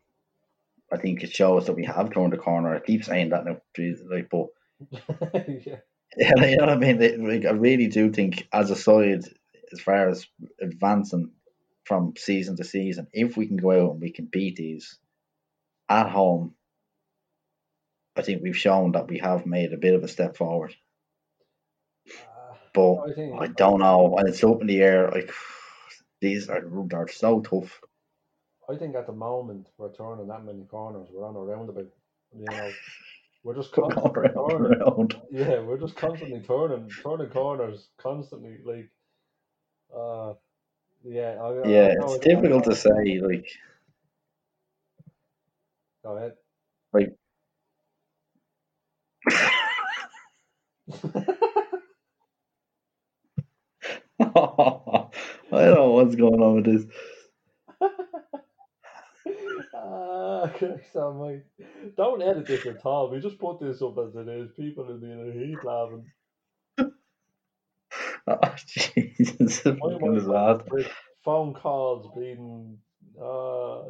I 0.91 0.97
think 0.97 1.23
it 1.23 1.31
shows 1.31 1.65
that 1.65 1.75
we 1.75 1.85
have 1.85 2.13
turned 2.13 2.33
the 2.33 2.38
corner. 2.38 2.75
I 2.75 2.79
keep 2.79 3.03
saying 3.03 3.29
that 3.29 3.45
now, 3.45 3.57
Jesus, 3.75 4.05
like, 4.09 4.29
but 4.29 4.47
yeah. 5.33 5.77
yeah, 6.17 6.35
you 6.45 6.57
know 6.57 6.65
what 6.65 6.69
I 6.69 6.77
mean. 6.77 7.27
Like, 7.27 7.45
I 7.45 7.51
really 7.51 7.88
do 7.88 8.11
think, 8.11 8.47
as 8.51 8.71
a 8.71 8.75
side, 8.75 9.23
as 9.71 9.81
far 9.81 10.09
as 10.09 10.27
advancing 10.61 11.31
from 11.83 12.13
season 12.17 12.55
to 12.57 12.63
season, 12.63 13.07
if 13.13 13.38
we 13.38 13.47
can 13.47 13.57
go 13.57 13.71
out 13.71 13.91
and 13.91 14.01
we 14.01 14.11
can 14.11 14.25
beat 14.25 14.55
these 14.55 14.99
at 15.89 16.09
home, 16.09 16.55
I 18.15 18.21
think 18.21 18.41
we've 18.41 18.57
shown 18.57 18.93
that 18.93 19.07
we 19.09 19.19
have 19.19 19.45
made 19.45 19.73
a 19.73 19.77
bit 19.77 19.93
of 19.93 20.03
a 20.03 20.07
step 20.07 20.38
forward. 20.38 20.75
Uh, 22.07 22.55
But 22.73 22.95
I 23.09 23.13
think 23.13 23.41
I 23.41 23.47
don't 23.47 23.79
know, 23.79 24.15
and 24.17 24.27
it's 24.29 24.43
up 24.43 24.61
in 24.61 24.67
the 24.67 24.81
air. 24.81 25.09
Like 25.11 25.31
these 26.21 26.49
are 26.49 26.63
are 26.93 27.07
so 27.07 27.41
tough. 27.41 27.81
I 28.69 28.75
think 28.75 28.95
at 28.95 29.05
the 29.05 29.13
moment 29.13 29.69
we're 29.77 29.93
turning 29.93 30.27
that 30.27 30.43
many 30.43 30.63
corners. 30.65 31.09
We're 31.11 31.25
on 31.25 31.35
a 31.35 31.39
roundabout. 31.39 31.91
You 32.33 32.45
know, 32.45 32.71
we're 33.45 33.55
just 33.55 33.73
constantly 33.73 34.27
turning. 34.36 34.81
around. 34.81 35.15
Yeah, 35.29 35.62
we're 35.62 35.79
just 35.79 35.95
constantly 35.97 36.41
turning, 36.41 36.97
turning 37.03 37.29
corners 37.31 37.89
constantly. 37.97 38.60
Like, 38.65 38.91
uh, 39.95 40.34
yeah. 41.03 41.38
I, 41.41 41.88
I 41.89 41.91
Yeah, 41.91 41.93
know 41.93 42.13
it's 42.15 42.25
difficult 42.25 42.65
to 42.65 42.75
say. 42.75 43.19
Like 43.21 43.47
Go 46.03 46.17
ahead. 46.17 46.36
Like, 46.93 47.15
I 54.19 55.10
don't 55.51 55.75
know 55.75 55.91
what's 55.91 56.15
going 56.15 56.41
on 56.41 56.55
with 56.55 56.65
this. 56.65 56.86
Ah, 59.73 60.49
Christ 60.58 60.95
almighty. 60.95 61.55
Don't 61.97 62.21
edit 62.21 62.47
this 62.47 62.65
at 62.65 62.86
all. 62.86 63.10
We 63.10 63.19
just 63.19 63.39
put 63.39 63.60
this 63.60 63.81
up 63.81 63.97
as 63.99 64.15
it 64.15 64.27
is. 64.27 64.51
People 64.58 64.89
in 64.89 65.29
a 65.29 65.34
heat 65.34 65.63
laughing. 65.63 66.05
Oh, 68.27 68.39
Jesus, 68.67 69.60
fucking 69.62 70.13
disaster. 70.13 70.86
phone 71.23 71.53
calls 71.53 72.08
being 72.17 72.77
uh 73.21 73.84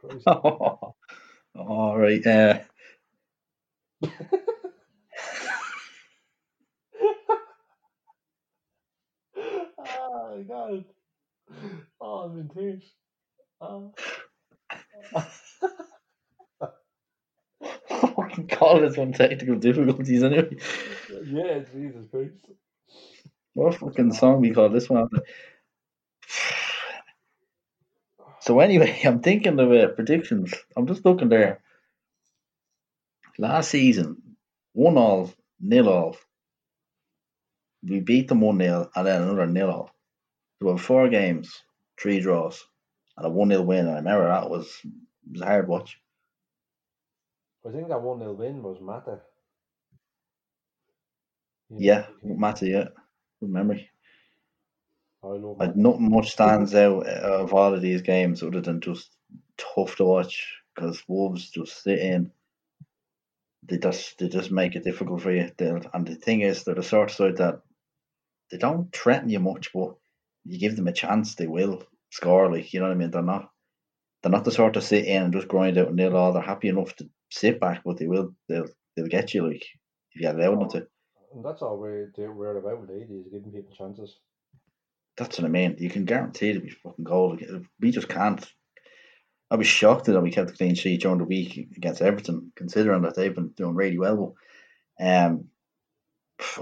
Christ. 0.00 0.24
All 1.56 1.98
right, 1.98 2.26
uh, 2.26 2.58
oh 9.38 10.36
my 10.36 10.42
god. 10.42 10.84
Oh, 12.00 12.18
I'm 12.30 12.38
in 12.40 12.48
tears. 12.50 12.82
Oh. 13.60 13.94
call 18.50 18.80
this 18.80 18.96
one 18.96 19.12
technical 19.12 19.56
difficulties 19.56 20.22
anyway. 20.22 20.56
yeah, 21.24 21.60
Jesus 21.72 22.06
Christ. 22.10 22.32
What 23.54 23.76
fucking 23.76 24.12
song 24.12 24.40
we 24.40 24.50
call 24.50 24.68
this 24.68 24.90
one? 24.90 25.08
So 28.40 28.60
anyway, 28.60 29.00
I'm 29.04 29.20
thinking 29.20 29.58
of 29.58 29.72
uh, 29.72 29.88
predictions. 29.88 30.52
I'm 30.76 30.86
just 30.86 31.04
looking 31.04 31.28
there. 31.28 31.60
Last 33.38 33.70
season, 33.70 34.36
one 34.72 34.96
all, 34.98 35.32
nil 35.60 35.88
all. 35.88 36.16
We 37.82 38.00
beat 38.00 38.28
them 38.28 38.40
one 38.40 38.58
nil, 38.58 38.90
and 38.94 39.06
then 39.06 39.22
another 39.22 39.46
nil 39.46 39.70
all. 39.70 39.90
So 40.58 40.66
we 40.66 40.70
have 40.72 40.80
four 40.80 41.08
games, 41.08 41.62
three 42.00 42.20
draws, 42.20 42.64
and 43.16 43.26
a 43.26 43.30
one 43.30 43.48
nil 43.48 43.64
win. 43.64 43.86
And 43.86 44.08
I 44.08 44.14
remember 44.14 44.28
that 44.28 44.50
was 44.50 44.80
was 45.30 45.40
a 45.40 45.46
hard 45.46 45.68
watch. 45.68 45.98
I 47.66 47.70
think 47.72 47.88
that 47.88 48.02
1 48.02 48.18
0 48.20 48.32
win 48.34 48.62
was 48.62 48.80
Mata. 48.80 49.20
Know, 51.70 51.78
Yeah, 51.80 52.06
Matty, 52.22 52.70
yeah, 52.70 52.88
good 53.40 53.50
memory. 53.50 53.90
I 55.24 55.28
Like 55.58 55.76
Mata. 55.76 55.76
nothing 55.76 56.10
much 56.10 56.32
stands 56.32 56.74
out 56.74 57.06
of 57.06 57.54
all 57.54 57.74
of 57.74 57.82
these 57.82 58.02
games 58.02 58.42
other 58.42 58.60
than 58.60 58.80
just 58.80 59.10
tough 59.58 59.96
to 59.96 60.04
watch 60.04 60.58
because 60.74 61.02
Wolves 61.08 61.50
just 61.50 61.82
sit 61.82 61.98
in. 62.00 62.32
They 63.64 63.78
just 63.78 64.18
they 64.18 64.28
just 64.28 64.50
make 64.52 64.76
it 64.76 64.84
difficult 64.84 65.22
for 65.22 65.32
you. 65.32 65.50
They'll, 65.56 65.82
and 65.94 66.06
the 66.06 66.16
thing 66.16 66.42
is, 66.42 66.64
they're 66.64 66.74
the 66.74 66.82
sort 66.82 67.10
of 67.10 67.16
side 67.16 67.36
that 67.38 67.60
they 68.50 68.58
don't 68.58 68.94
threaten 68.94 69.30
you 69.30 69.40
much, 69.40 69.72
but 69.74 69.96
you 70.44 70.58
give 70.58 70.76
them 70.76 70.88
a 70.88 70.92
chance, 70.92 71.34
they 71.34 71.46
will 71.46 71.84
score. 72.10 72.50
Like 72.52 72.72
you 72.74 72.80
know 72.80 72.86
what 72.88 72.92
I 72.94 72.96
mean? 72.98 73.10
They're 73.10 73.22
not 73.22 73.50
they're 74.22 74.32
not 74.32 74.44
the 74.44 74.52
sort 74.52 74.74
to 74.74 74.82
sit 74.82 75.06
in 75.06 75.22
and 75.24 75.32
just 75.32 75.48
grind 75.48 75.78
out 75.78 75.94
nil 75.94 76.16
all. 76.16 76.32
They're 76.32 76.42
happy 76.42 76.68
enough 76.68 76.94
to 76.96 77.08
sit 77.34 77.60
back, 77.60 77.82
but 77.84 77.98
they 77.98 78.06
will 78.06 78.34
they'll 78.48 78.68
they'll 78.96 79.06
get 79.06 79.34
you 79.34 79.46
like 79.46 79.66
if 80.12 80.20
you 80.20 80.30
allow 80.30 80.56
them 80.56 80.68
to. 80.70 80.86
And 81.34 81.44
that's 81.44 81.62
all 81.62 81.78
we're, 81.78 82.12
we're 82.16 82.58
about 82.58 82.80
with 82.80 82.90
AD 82.90 83.10
is 83.10 83.26
giving 83.32 83.50
people 83.50 83.74
chances. 83.76 84.18
That's 85.16 85.38
what 85.38 85.46
I 85.46 85.48
mean. 85.48 85.76
You 85.78 85.90
can 85.90 86.04
guarantee 86.04 86.52
to 86.52 86.60
be 86.60 86.70
fucking 86.70 87.04
goal. 87.04 87.36
We 87.80 87.90
just 87.90 88.08
can't. 88.08 88.44
I 89.50 89.56
was 89.56 89.66
shocked 89.66 90.06
that 90.06 90.20
we 90.20 90.30
kept 90.30 90.50
a 90.50 90.54
clean 90.54 90.74
sheet 90.74 91.02
during 91.02 91.18
the 91.18 91.24
week 91.24 91.68
against 91.76 92.02
Everton, 92.02 92.52
considering 92.56 93.02
that 93.02 93.14
they've 93.14 93.34
been 93.34 93.48
doing 93.48 93.74
really 93.74 93.98
well. 93.98 94.34
Um, 95.00 95.46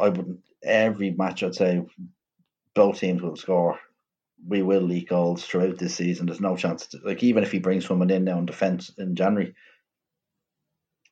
I 0.00 0.08
wouldn't. 0.08 0.40
Every 0.62 1.11
match, 1.11 1.42
I'd 1.42 1.54
say 1.54 1.82
both 2.74 2.98
teams 2.98 3.22
will 3.22 3.37
score. 3.37 3.78
We 4.46 4.62
will 4.62 4.82
leak 4.82 5.08
goals 5.11 5.44
throughout 5.44 5.78
this 5.78 5.94
season. 5.94 6.26
There's 6.26 6.40
no 6.40 6.56
chance. 6.56 6.87
To, 6.88 6.98
like 7.04 7.22
even 7.22 7.42
if 7.42 7.52
he 7.52 7.58
brings 7.58 7.87
someone 7.87 8.11
in 8.11 8.24
now 8.24 8.38
in 8.38 8.46
defence 8.46 8.90
in 8.98 9.14
January, 9.14 9.54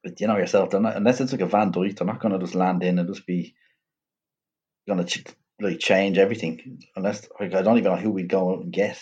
but 0.03 0.21
you 0.21 0.27
know 0.27 0.37
yourself, 0.37 0.71
they're 0.71 0.81
not 0.81 0.97
unless 0.97 1.21
it's 1.21 1.33
like 1.33 1.41
a 1.41 1.47
Van 1.47 1.73
Dijk, 1.73 1.97
they're 1.97 2.07
not 2.07 2.21
going 2.21 2.33
to 2.33 2.39
just 2.39 2.55
land 2.55 2.83
in 2.83 2.99
and 2.99 3.09
just 3.09 3.27
be 3.27 3.55
going 4.89 4.99
to 4.99 5.05
ch- 5.05 5.25
like 5.61 5.79
change 5.79 6.19
everything. 6.19 6.83
Unless 6.97 7.29
like 7.39 7.55
I 7.55 7.63
don't 7.63 7.79
even 7.79 7.93
know 7.93 7.99
who 7.99 8.11
we'd 8.11 8.29
go 8.29 8.53
out 8.53 8.63
and 8.63 8.73
get. 8.73 8.99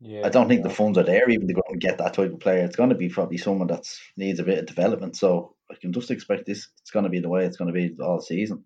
Yeah, 0.00 0.26
I 0.26 0.28
don't 0.28 0.48
think 0.48 0.62
the 0.62 0.70
funds 0.70 0.98
are 0.98 1.04
there 1.04 1.28
even 1.30 1.48
to 1.48 1.54
go 1.54 1.62
and 1.68 1.80
get 1.80 1.98
that 1.98 2.14
type 2.14 2.32
of 2.32 2.40
player. 2.40 2.64
It's 2.64 2.76
going 2.76 2.90
to 2.90 2.96
be 2.96 3.08
probably 3.08 3.38
someone 3.38 3.68
that 3.68 3.86
needs 4.16 4.40
a 4.40 4.44
bit 4.44 4.58
of 4.58 4.66
development. 4.66 5.16
So 5.16 5.54
I 5.70 5.74
can 5.80 5.92
just 5.92 6.10
expect 6.10 6.46
this. 6.46 6.68
It's 6.80 6.90
going 6.90 7.04
to 7.04 7.10
be 7.10 7.20
the 7.20 7.28
way 7.28 7.44
it's 7.44 7.56
going 7.56 7.72
to 7.72 7.74
be 7.74 7.96
all 8.02 8.20
season. 8.20 8.64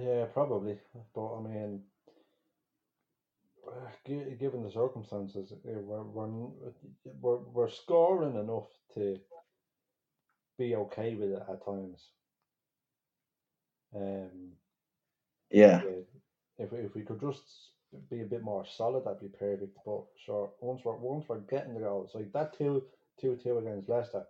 Yeah, 0.00 0.26
probably. 0.26 0.78
But 1.14 1.34
I 1.34 1.40
mean, 1.42 1.80
given 4.38 4.62
the 4.62 4.70
circumstances, 4.70 5.52
eh, 5.52 5.72
we're, 5.74 6.02
we're, 6.02 6.28
we're, 7.20 7.38
we're 7.38 7.70
scoring 7.70 8.36
enough 8.36 8.68
to 8.94 9.18
be 10.58 10.76
okay 10.76 11.14
with 11.14 11.32
it 11.32 11.42
at 11.48 11.64
times. 11.64 12.10
Um, 13.94 14.56
Yeah, 15.50 15.82
yeah, 15.84 16.00
if 16.58 16.72
we- 16.72 16.78
if 16.80 16.94
we 16.94 17.04
could 17.04 17.20
just 17.20 17.72
be 18.08 18.22
a 18.22 18.26
bit 18.26 18.42
more 18.42 18.64
solid, 18.64 19.04
that'd 19.04 19.20
be 19.20 19.28
perfect. 19.28 19.76
But 19.84 20.06
sure, 20.16 20.54
once 20.60 20.84
we're 20.84 20.96
once 20.96 21.28
we're 21.28 21.40
getting 21.40 21.74
the 21.74 21.80
goals, 21.80 22.14
like 22.14 22.32
that 22.32 22.54
two 22.54 22.88
two 23.18 23.36
two 23.36 23.58
against 23.58 23.88
Leicester. 23.88 24.26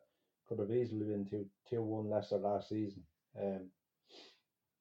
Could 0.48 0.58
have 0.58 0.70
easily 0.72 1.06
been 1.06 1.24
two 1.24 1.48
two 1.70 1.82
one 1.82 2.10
Leicester 2.10 2.38
last 2.38 2.68
season. 2.68 3.06
Um, 3.38 3.70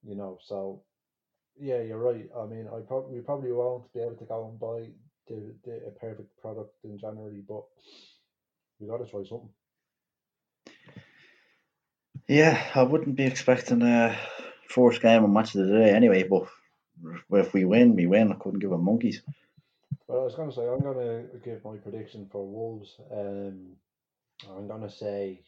you 0.04 0.16
know, 0.16 0.38
so 0.42 0.84
yeah, 1.56 1.82
you're 1.82 2.00
right. 2.00 2.30
I 2.36 2.46
mean, 2.46 2.68
I 2.68 2.82
probably 2.82 3.16
we 3.16 3.22
probably 3.22 3.52
won't 3.52 3.92
be 3.94 4.02
able 4.02 4.16
to 4.18 4.26
go 4.26 4.48
and 4.50 4.60
buy 4.60 4.92
the, 5.28 5.56
the 5.64 5.88
a 5.88 5.92
perfect 5.92 6.36
product 6.42 6.84
in 6.84 6.98
January, 6.98 7.42
but 7.48 7.66
we 8.80 8.88
got 8.88 8.98
to 8.98 9.06
try 9.06 9.24
something. 9.24 9.54
Yeah, 12.32 12.66
I 12.76 12.84
wouldn't 12.84 13.18
be 13.18 13.26
expecting 13.26 13.82
a 13.82 14.18
fourth 14.70 15.02
game 15.02 15.26
of 15.26 15.30
match 15.30 15.54
of 15.54 15.68
the 15.68 15.80
day 15.80 15.90
anyway, 15.90 16.24
but 16.24 16.48
if 17.30 17.54
we 17.54 17.66
win, 17.66 17.94
we 17.94 18.08
win. 18.08 18.32
I 18.32 18.36
couldn't 18.36 18.62
give 18.62 18.72
a 18.72 18.78
monkeys. 18.78 19.22
Well, 20.08 20.22
I 20.22 20.24
was 20.24 20.36
going 20.36 20.50
to 20.50 20.56
say 20.56 20.66
I'm 20.66 20.80
going 20.80 20.98
to 20.98 21.40
give 21.44 21.66
my 21.66 21.76
prediction 21.76 22.30
for 22.32 22.48
Wolves. 22.48 22.96
Um, 23.12 23.76
I'm 24.50 24.66
going 24.66 24.82
to 24.84 24.90
say 24.90 25.42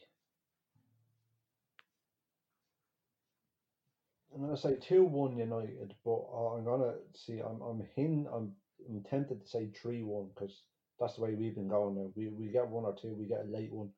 I'm 4.36 4.50
to 4.50 4.58
say 4.58 4.76
two 4.76 5.06
one 5.06 5.38
United, 5.38 5.94
but 6.04 6.20
I'm 6.36 6.66
to 6.66 6.96
see. 7.14 7.40
I'm 7.40 7.62
I'm 7.62 7.88
hin. 7.96 8.28
I'm 8.30 8.52
I'm 8.90 9.04
tempted 9.10 9.40
to 9.42 9.48
say 9.48 9.70
three 9.70 10.04
one 10.04 10.28
because 10.36 10.64
that's 11.00 11.16
the 11.16 11.22
way 11.22 11.34
we've 11.34 11.56
been 11.56 11.70
going 11.70 11.96
now. 11.96 12.12
We 12.14 12.28
we 12.28 12.48
get 12.48 12.68
one 12.68 12.84
or 12.84 12.94
two, 12.94 13.16
we 13.18 13.28
get 13.28 13.46
a 13.48 13.50
late 13.50 13.72
one. 13.72 13.92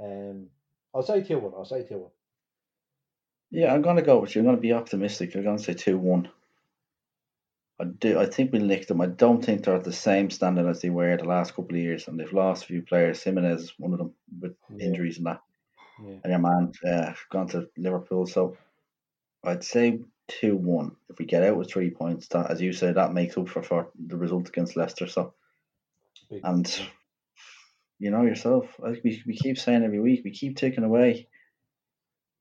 Um, 0.00 0.46
I'll 0.94 1.02
say 1.02 1.22
two 1.22 1.38
one. 1.38 1.52
I'll 1.54 1.66
say 1.66 1.84
two 1.86 1.98
one. 1.98 2.10
Yeah, 3.52 3.72
I'm 3.72 3.82
going 3.82 3.96
to 3.96 4.02
go 4.02 4.18
with 4.18 4.34
you. 4.34 4.40
I'm 4.40 4.46
going 4.46 4.56
to 4.56 4.62
be 4.62 4.72
optimistic. 4.72 5.34
I'm 5.34 5.44
going 5.44 5.58
to 5.58 5.62
say 5.62 5.74
two 5.74 5.98
one. 5.98 6.28
I 7.78 7.84
do. 7.84 8.18
I 8.18 8.26
think 8.26 8.52
we 8.52 8.58
licked 8.60 8.88
them. 8.88 9.00
I 9.00 9.06
don't 9.06 9.44
think 9.44 9.64
they're 9.64 9.76
at 9.76 9.84
the 9.84 9.92
same 9.92 10.30
standard 10.30 10.68
as 10.68 10.80
they 10.80 10.90
were 10.90 11.16
the 11.16 11.24
last 11.24 11.54
couple 11.54 11.76
of 11.76 11.82
years, 11.82 12.08
and 12.08 12.18
they've 12.18 12.32
lost 12.32 12.64
a 12.64 12.66
few 12.66 12.82
players. 12.82 13.22
Jimenez 13.22 13.62
is 13.62 13.74
one 13.78 13.92
of 13.92 13.98
them 13.98 14.14
with 14.40 14.56
Yeah. 14.70 14.86
injuries 14.86 15.18
and 15.18 15.26
that. 15.26 15.42
Yeah. 16.02 16.16
And 16.24 16.30
your 16.30 16.38
man 16.38 16.72
uh, 16.86 17.12
gone 17.30 17.48
to 17.48 17.68
Liverpool, 17.76 18.26
so 18.26 18.56
I'd 19.44 19.64
say 19.64 20.00
two 20.28 20.56
one. 20.56 20.96
If 21.10 21.18
we 21.18 21.26
get 21.26 21.42
out 21.42 21.56
with 21.56 21.70
three 21.70 21.90
points, 21.90 22.28
that 22.28 22.50
as 22.50 22.60
you 22.60 22.72
say, 22.72 22.92
that 22.92 23.12
makes 23.12 23.36
up 23.36 23.48
for, 23.48 23.62
for 23.62 23.90
the 24.06 24.16
result 24.16 24.48
against 24.48 24.76
Leicester. 24.76 25.06
So 25.06 25.34
Big, 26.30 26.40
and 26.44 26.88
you 27.98 28.10
know 28.10 28.22
yourself, 28.22 28.66
we 28.80 29.22
we 29.26 29.36
keep 29.36 29.58
saying 29.58 29.82
every 29.82 30.00
week, 30.00 30.22
we 30.24 30.30
keep 30.30 30.56
taking 30.56 30.84
away. 30.84 31.28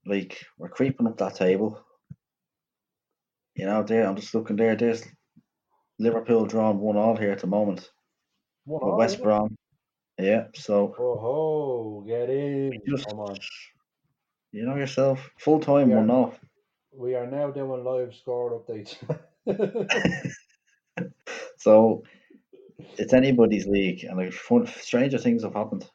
Like 0.05 0.45
we're 0.57 0.69
creeping 0.69 1.07
up 1.07 1.17
that 1.17 1.35
table. 1.35 1.83
You 3.55 3.65
know, 3.65 3.83
there 3.83 4.07
I'm 4.07 4.15
just 4.15 4.33
looking 4.33 4.55
there. 4.55 4.75
There's 4.75 5.03
Liverpool 5.99 6.45
drawn 6.45 6.79
one 6.79 6.97
all 6.97 7.15
here 7.15 7.31
at 7.31 7.39
the 7.39 7.47
moment. 7.47 7.89
one 8.65 8.81
all, 8.81 8.97
West? 8.97 9.21
Brom, 9.21 9.55
yeah. 10.17 10.45
So 10.55 10.95
Oh 10.97 11.17
ho, 11.17 12.05
get 12.07 12.29
in! 12.29 12.79
just 12.87 13.07
Come 13.07 13.19
on. 13.19 13.37
you 14.51 14.65
know 14.65 14.75
yourself, 14.75 15.29
full 15.37 15.59
time 15.59 15.89
one 15.89 16.09
off. 16.09 16.39
We 16.93 17.15
are 17.15 17.27
now 17.27 17.51
doing 17.51 17.83
live 17.83 18.15
score 18.15 18.59
updates. 18.59 18.95
So 21.61 22.01
it's 22.97 23.13
anybody's 23.13 23.67
league, 23.67 24.03
and 24.03 24.17
like, 24.17 24.33
fun, 24.33 24.65
stranger 24.65 25.19
things 25.19 25.43
have 25.43 25.53
happened. 25.53 25.87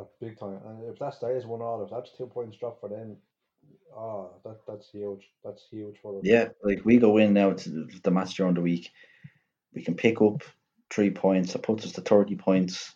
Uh, 0.00 0.04
big 0.20 0.38
time. 0.38 0.58
And 0.66 0.88
if 0.92 0.98
that 0.98 1.14
stays 1.14 1.46
one 1.46 1.60
all, 1.60 1.82
if 1.84 1.90
that's 1.90 2.16
two 2.16 2.26
points 2.26 2.56
drop 2.56 2.80
for 2.80 2.88
them, 2.88 3.16
oh, 3.96 4.30
that 4.44 4.60
that's 4.66 4.88
huge. 4.90 5.28
That's 5.44 5.66
huge 5.70 5.96
for 6.00 6.16
us. 6.18 6.22
Yeah, 6.24 6.48
like 6.64 6.84
we 6.84 6.98
go 6.98 7.18
in 7.18 7.32
now 7.34 7.52
to 7.52 7.86
the- 8.02 8.10
match 8.10 8.34
during 8.36 8.54
the 8.54 8.60
week, 8.62 8.90
we 9.74 9.82
can 9.82 9.94
pick 9.94 10.22
up 10.22 10.42
three 10.90 11.10
points. 11.10 11.52
That 11.52 11.62
puts 11.62 11.84
us 11.84 11.92
to 11.92 12.00
thirty 12.00 12.36
points, 12.36 12.94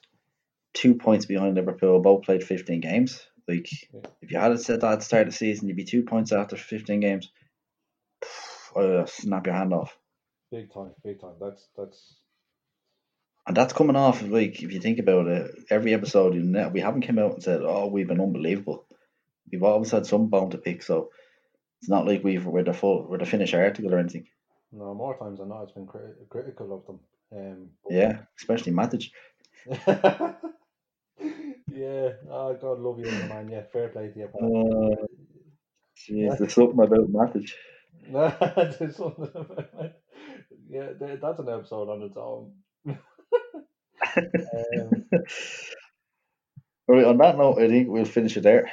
two 0.73 0.95
points 0.95 1.27
behind 1.27 1.57
Liverpool. 1.57 2.01
Both 2.01 2.25
played 2.25 2.43
fifteen 2.45 2.81
games. 2.81 3.27
Like 3.47 3.69
Yeah. 3.93 4.01
if 4.23 4.31
you 4.31 4.39
had 4.39 4.53
it 4.53 4.61
said 4.61 4.81
that 4.81 4.93
at 4.93 4.99
the 5.01 5.05
start 5.05 5.27
of 5.27 5.33
the 5.35 5.37
season, 5.39 5.69
you'd 5.69 5.77
be 5.77 5.85
two 5.85 6.03
points 6.03 6.33
after 6.33 6.57
fifteen 6.57 7.01
games. 7.01 7.31
Uh, 8.75 9.05
snap 9.07 9.47
your 9.47 9.55
hand 9.55 9.75
off. 9.75 9.99
Big 10.51 10.73
time, 10.73 10.93
big 11.03 11.21
time. 11.21 11.35
That's 11.41 11.69
that's 11.77 12.17
And 13.47 13.57
that's 13.57 13.75
coming 13.75 13.97
off 13.97 14.23
like 14.23 14.63
if 14.63 14.73
you 14.73 14.81
think 14.81 14.99
about 14.99 15.27
it, 15.27 15.51
every 15.71 15.93
episode 15.93 16.35
you 16.35 16.43
know, 16.43 16.69
we 16.69 16.81
haven't 16.81 17.07
come 17.07 17.19
out 17.19 17.35
and 17.35 17.43
said, 17.43 17.61
"Oh, 17.63 17.89
we've 17.89 18.09
been 18.09 18.21
unbelievable." 18.21 18.87
We've 19.53 19.63
always 19.63 19.91
had 19.91 20.07
some 20.07 20.29
bone 20.29 20.51
to 20.51 20.59
pick, 20.59 20.83
so 20.83 21.11
it's 21.81 21.91
not 21.91 22.07
like 22.07 22.25
we've 22.25 22.47
we're 22.47 22.65
the 22.65 22.73
full 22.73 23.07
we're 23.09 23.19
the 23.19 23.27
finished 23.27 23.53
article 23.55 23.93
or 23.93 23.99
anything. 23.99 24.27
no 24.73 24.95
more 24.95 25.17
times 25.19 25.39
than 25.41 25.51
not. 25.51 25.65
It's 25.65 25.73
been 25.73 25.87
cri- 25.87 26.15
critical 26.31 26.73
of 26.75 26.87
them. 26.87 27.01
Um, 27.37 27.69
Yeah, 27.91 28.21
especially 28.39 28.73
Matic. 28.73 29.11
yeah. 31.71 32.09
Oh 32.31 32.55
God, 32.61 32.79
love 32.81 32.99
you, 32.99 33.11
man. 33.29 33.49
Yeah, 33.51 33.63
fair 33.73 33.89
play 33.91 34.09
to 34.09 34.19
you. 34.19 34.29
Uh, 34.35 35.07
Jeez, 35.97 36.39
there's 36.39 36.55
something 36.55 36.81
about 36.81 37.13
Matic. 37.13 37.51
There's 38.79 38.97
something 38.97 39.31
about 39.35 39.93
yeah, 40.69 40.89
that's 40.99 41.39
an 41.39 41.49
episode 41.49 41.89
on 41.89 42.03
its 42.03 42.17
own. 42.17 42.53
um, 44.17 45.05
right, 46.89 47.05
on 47.05 47.19
that 47.19 47.37
note, 47.39 47.59
I 47.59 47.69
think 47.69 47.89
we'll 47.89 48.05
finish 48.05 48.37
it 48.37 48.43
there. 48.43 48.71